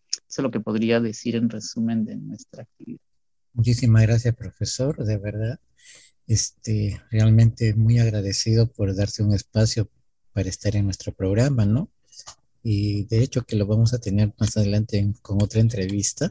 Eso 0.10 0.42
es 0.42 0.44
lo 0.44 0.52
que 0.52 0.60
podría 0.60 1.00
decir 1.00 1.36
en 1.36 1.50
resumen 1.50 2.04
de 2.04 2.16
nuestra 2.16 2.64
actividad. 2.64 3.00
Muchísimas 3.54 4.02
gracias, 4.04 4.36
profesor, 4.36 5.04
de 5.04 5.18
verdad. 5.18 5.60
Este, 6.26 7.02
realmente 7.10 7.74
muy 7.76 8.00
agradecido 8.00 8.72
por 8.72 8.94
darse 8.96 9.24
un 9.24 9.34
espacio 9.34 9.90
para 10.34 10.50
estar 10.50 10.76
en 10.76 10.86
nuestro 10.86 11.14
programa, 11.14 11.66
¿no? 11.66 11.90
Y 12.64 13.05
de 13.05 13.24
hecho 13.24 13.43
que 13.43 13.55
lo 13.55 13.66
vamos 13.66 13.93
a 13.93 13.99
tener 13.99 14.34
más 14.39 14.58
adelante 14.58 15.14
con 15.22 15.41
otra 15.41 15.62
entrevista, 15.62 16.30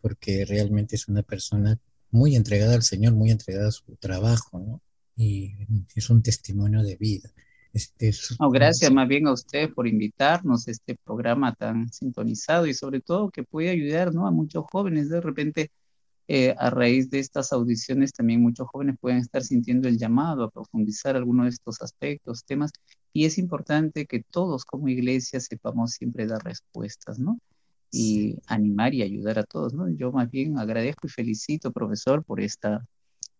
porque 0.00 0.44
realmente 0.44 0.96
es 0.96 1.08
una 1.08 1.22
persona 1.22 1.78
muy 2.10 2.36
entregada 2.36 2.74
al 2.74 2.82
Señor, 2.82 3.14
muy 3.14 3.30
entregada 3.30 3.68
a 3.68 3.72
su 3.72 3.96
trabajo, 3.96 4.58
¿no? 4.58 4.82
Y 5.16 5.54
es 5.94 6.10
un 6.10 6.22
testimonio 6.22 6.82
de 6.82 6.96
vida. 6.96 7.30
Este, 7.76 8.10
gracias 8.52 8.90
más 8.90 9.06
bien 9.06 9.26
a 9.26 9.32
usted 9.32 9.70
por 9.74 9.86
invitarnos 9.86 10.66
a 10.66 10.70
este 10.70 10.94
programa 10.94 11.54
tan 11.54 11.92
sintonizado 11.92 12.66
y 12.66 12.72
sobre 12.72 13.00
todo 13.00 13.30
que 13.30 13.42
puede 13.42 13.68
ayudar 13.68 14.14
¿no? 14.14 14.26
a 14.26 14.30
muchos 14.30 14.64
jóvenes. 14.72 15.10
De 15.10 15.20
repente, 15.20 15.70
eh, 16.26 16.54
a 16.56 16.70
raíz 16.70 17.10
de 17.10 17.18
estas 17.18 17.52
audiciones, 17.52 18.14
también 18.14 18.40
muchos 18.40 18.66
jóvenes 18.68 18.96
pueden 18.98 19.18
estar 19.18 19.42
sintiendo 19.42 19.88
el 19.88 19.98
llamado 19.98 20.44
a 20.44 20.50
profundizar 20.50 21.16
algunos 21.16 21.44
de 21.44 21.50
estos 21.50 21.82
aspectos, 21.82 22.44
temas 22.44 22.72
y 23.16 23.24
es 23.24 23.38
importante 23.38 24.04
que 24.04 24.22
todos 24.22 24.66
como 24.66 24.88
iglesia 24.88 25.40
sepamos 25.40 25.92
siempre 25.92 26.26
dar 26.26 26.44
respuestas, 26.44 27.18
¿no? 27.18 27.40
Y 27.90 28.36
animar 28.46 28.92
y 28.92 29.00
ayudar 29.00 29.38
a 29.38 29.44
todos, 29.44 29.72
¿no? 29.72 29.88
Yo 29.88 30.12
más 30.12 30.30
bien 30.30 30.58
agradezco 30.58 31.06
y 31.06 31.08
felicito, 31.10 31.72
profesor, 31.72 32.22
por 32.22 32.42
esta 32.42 32.86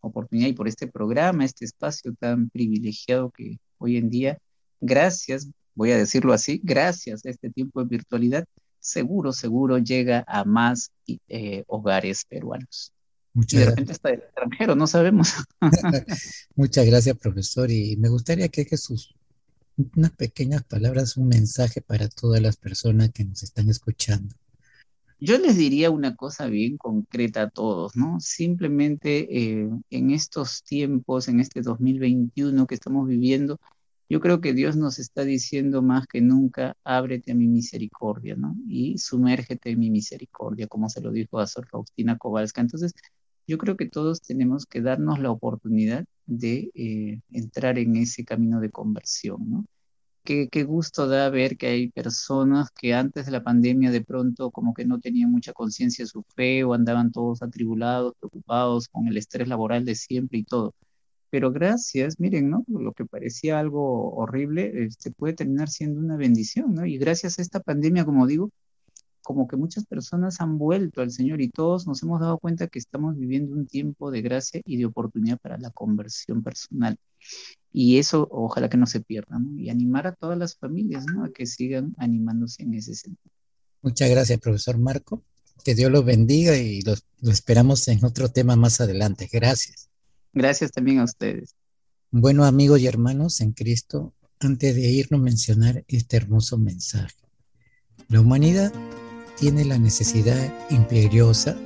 oportunidad 0.00 0.48
y 0.48 0.54
por 0.54 0.66
este 0.66 0.86
programa, 0.86 1.44
este 1.44 1.66
espacio 1.66 2.14
tan 2.18 2.48
privilegiado 2.48 3.30
que 3.30 3.58
hoy 3.76 3.98
en 3.98 4.08
día, 4.08 4.38
gracias, 4.80 5.50
voy 5.74 5.90
a 5.90 5.98
decirlo 5.98 6.32
así, 6.32 6.58
gracias 6.64 7.26
a 7.26 7.28
este 7.28 7.50
tiempo 7.50 7.82
de 7.82 7.88
virtualidad, 7.98 8.46
seguro, 8.80 9.34
seguro 9.34 9.76
llega 9.76 10.24
a 10.26 10.44
más 10.44 10.90
eh, 11.28 11.64
hogares 11.66 12.24
peruanos. 12.24 12.94
Muchas 13.34 13.52
y 13.52 13.58
de 13.58 13.66
repente 13.66 13.92
está 13.92 14.08
del 14.08 14.20
extranjero, 14.20 14.74
no 14.74 14.86
sabemos. 14.86 15.34
Muchas 16.56 16.86
gracias, 16.86 17.18
profesor. 17.18 17.70
Y 17.70 17.98
me 17.98 18.08
gustaría 18.08 18.48
que 18.48 18.74
sus 18.78 19.14
unas 19.76 20.12
pequeñas 20.12 20.64
palabras, 20.64 21.16
un 21.16 21.28
mensaje 21.28 21.80
para 21.80 22.08
todas 22.08 22.40
las 22.40 22.56
personas 22.56 23.10
que 23.10 23.24
nos 23.24 23.42
están 23.42 23.68
escuchando. 23.68 24.34
Yo 25.18 25.38
les 25.38 25.56
diría 25.56 25.90
una 25.90 26.14
cosa 26.14 26.46
bien 26.46 26.76
concreta 26.76 27.42
a 27.42 27.50
todos, 27.50 27.96
¿no? 27.96 28.20
Simplemente 28.20 29.26
eh, 29.30 29.70
en 29.90 30.10
estos 30.10 30.62
tiempos, 30.62 31.28
en 31.28 31.40
este 31.40 31.62
2021 31.62 32.66
que 32.66 32.74
estamos 32.74 33.08
viviendo, 33.08 33.58
yo 34.08 34.20
creo 34.20 34.40
que 34.40 34.52
Dios 34.52 34.76
nos 34.76 34.98
está 34.98 35.24
diciendo 35.24 35.82
más 35.82 36.06
que 36.06 36.20
nunca, 36.20 36.76
ábrete 36.84 37.32
a 37.32 37.34
mi 37.34 37.48
misericordia, 37.48 38.36
¿no? 38.36 38.56
Y 38.68 38.98
sumérgete 38.98 39.70
en 39.70 39.80
mi 39.80 39.90
misericordia, 39.90 40.68
como 40.68 40.88
se 40.90 41.00
lo 41.00 41.10
dijo 41.10 41.38
a 41.40 41.46
Sor 41.46 41.66
Faustina 41.66 42.18
Kowalska. 42.18 42.60
Entonces, 42.60 42.92
yo 43.46 43.58
creo 43.58 43.76
que 43.76 43.88
todos 43.88 44.20
tenemos 44.22 44.66
que 44.66 44.80
darnos 44.80 45.18
la 45.18 45.30
oportunidad 45.30 46.04
de 46.26 46.70
eh, 46.74 47.20
entrar 47.32 47.78
en 47.78 47.96
ese 47.96 48.24
camino 48.24 48.60
de 48.60 48.70
conversión, 48.70 49.50
¿no? 49.50 49.66
Qué, 50.24 50.48
qué, 50.50 50.64
gusto 50.64 51.06
da 51.06 51.30
ver 51.30 51.56
que 51.56 51.68
hay 51.68 51.88
personas 51.90 52.70
que 52.72 52.94
antes 52.94 53.26
de 53.26 53.32
la 53.32 53.44
pandemia 53.44 53.92
de 53.92 54.02
pronto 54.04 54.50
como 54.50 54.74
que 54.74 54.84
no 54.84 54.98
tenían 55.00 55.30
mucha 55.30 55.52
conciencia 55.52 56.04
de 56.04 56.08
su 56.08 56.24
fe 56.34 56.64
o 56.64 56.74
andaban 56.74 57.12
todos 57.12 57.42
atribulados, 57.42 58.14
preocupados 58.18 58.88
con 58.88 59.06
el 59.08 59.16
estrés 59.16 59.46
laboral 59.48 59.84
de 59.84 59.94
siempre 59.94 60.38
y 60.40 60.44
todo. 60.44 60.74
Pero 61.30 61.52
gracias, 61.52 62.18
miren, 62.20 62.50
¿no? 62.50 62.64
Lo 62.68 62.92
que 62.92 63.04
parecía 63.04 63.58
algo 63.60 64.14
horrible, 64.16 64.84
este, 64.84 65.10
puede 65.12 65.34
terminar 65.34 65.68
siendo 65.68 66.00
una 66.00 66.16
bendición, 66.16 66.74
¿no? 66.74 66.86
Y 66.86 66.98
gracias 66.98 67.38
a 67.38 67.42
esta 67.42 67.60
pandemia, 67.60 68.04
como 68.04 68.26
digo, 68.26 68.50
como 69.26 69.48
que 69.48 69.56
muchas 69.56 69.84
personas 69.86 70.40
han 70.40 70.56
vuelto 70.56 71.00
al 71.00 71.10
Señor 71.10 71.40
y 71.40 71.48
todos 71.48 71.84
nos 71.84 72.00
hemos 72.04 72.20
dado 72.20 72.38
cuenta 72.38 72.68
que 72.68 72.78
estamos 72.78 73.18
viviendo 73.18 73.56
un 73.56 73.66
tiempo 73.66 74.12
de 74.12 74.22
gracia 74.22 74.60
y 74.64 74.76
de 74.76 74.84
oportunidad 74.84 75.36
para 75.40 75.58
la 75.58 75.70
conversión 75.70 76.44
personal. 76.44 76.96
Y 77.72 77.98
eso 77.98 78.28
ojalá 78.30 78.68
que 78.68 78.76
no 78.76 78.86
se 78.86 79.00
pierda, 79.00 79.40
¿no? 79.40 79.58
Y 79.58 79.68
animar 79.68 80.06
a 80.06 80.14
todas 80.14 80.38
las 80.38 80.56
familias, 80.56 81.06
¿no? 81.06 81.24
A 81.24 81.30
que 81.30 81.44
sigan 81.44 81.92
animándose 81.98 82.62
en 82.62 82.74
ese 82.74 82.94
sentido. 82.94 83.32
Muchas 83.82 84.08
gracias, 84.08 84.38
profesor 84.38 84.78
Marco. 84.78 85.24
Que 85.64 85.74
Dios 85.74 85.90
los 85.90 86.04
bendiga 86.04 86.56
y 86.56 86.82
los, 86.82 87.04
lo 87.20 87.32
esperamos 87.32 87.88
en 87.88 88.04
otro 88.04 88.28
tema 88.28 88.54
más 88.54 88.80
adelante. 88.80 89.28
Gracias. 89.32 89.88
Gracias 90.32 90.70
también 90.70 91.00
a 91.00 91.04
ustedes. 91.04 91.56
Bueno, 92.12 92.44
amigos 92.44 92.78
y 92.78 92.86
hermanos 92.86 93.40
en 93.40 93.50
Cristo, 93.50 94.14
antes 94.38 94.76
de 94.76 94.88
irnos 94.88 95.20
mencionar 95.20 95.84
este 95.88 96.16
hermoso 96.16 96.58
mensaje. 96.58 97.16
La 98.06 98.20
humanidad 98.20 98.72
tiene 99.36 99.64
la 99.64 99.78
necesidad 99.78 100.52
imperiosa 100.70 101.56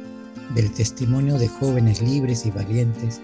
del 0.55 0.71
testimonio 0.73 1.39
de 1.39 1.49
jóvenes 1.49 2.03
libres 2.03 2.45
y 2.47 2.51
valientes 2.51 3.21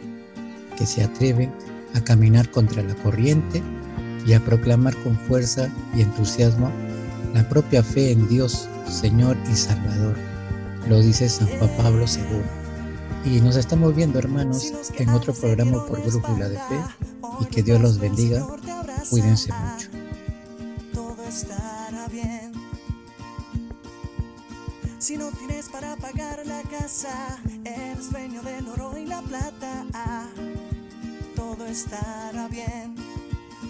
que 0.78 0.86
se 0.86 1.03
atreven 1.03 1.53
a 1.94 2.01
caminar 2.01 2.51
contra 2.51 2.82
la 2.82 2.94
corriente 2.97 3.62
y 4.26 4.32
a 4.32 4.44
proclamar 4.44 4.94
con 5.03 5.16
fuerza 5.16 5.72
y 5.94 6.03
entusiasmo 6.03 6.70
la 7.34 7.49
propia 7.49 7.82
fe 7.82 8.12
en 8.12 8.28
Dios, 8.28 8.68
Señor 8.88 9.36
y 9.51 9.57
Salvador. 9.57 10.16
Lo 10.88 11.01
dice 11.01 11.28
San 11.28 11.49
Juan 11.59 11.70
Pablo 11.76 12.05
II. 12.05 13.32
Y 13.32 13.40
nos 13.40 13.57
estamos 13.57 13.94
viendo, 13.94 14.18
hermanos, 14.18 14.72
en 14.97 15.09
otro 15.11 15.34
programa 15.34 15.84
por 15.86 16.01
Brújula 16.03 16.49
de 16.49 16.57
Fe 16.57 16.80
y 17.40 17.47
que 17.47 17.62
Dios 17.62 17.80
los 17.80 17.99
bendiga. 17.99 18.47
Cuídense 19.11 19.53
mucho. 19.53 20.05
Si 25.07 25.16
no 25.16 25.30
tienes 25.30 25.68
para 25.68 25.94
pagar 25.94 26.44
la 26.46 26.62
casa, 26.62 27.38
eres 27.64 28.11
dueño 28.11 28.42
del 28.42 28.66
oro 28.66 28.98
y 28.98 29.07
la 29.07 29.22
plata. 29.22 29.86
Todo 31.36 31.64
estará 31.64 32.48
bien, 32.48 32.96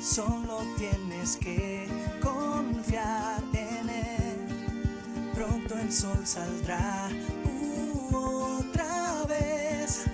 solo 0.03 0.63
tienes 0.79 1.37
que 1.37 1.89
confiar 2.23 3.43
en 3.53 3.91
él. 3.91 5.31
Pronto 5.35 5.77
el 5.79 5.93
sol 5.93 6.27
saldrá 6.27 7.11
otra 8.15 9.25
vez. 9.29 10.07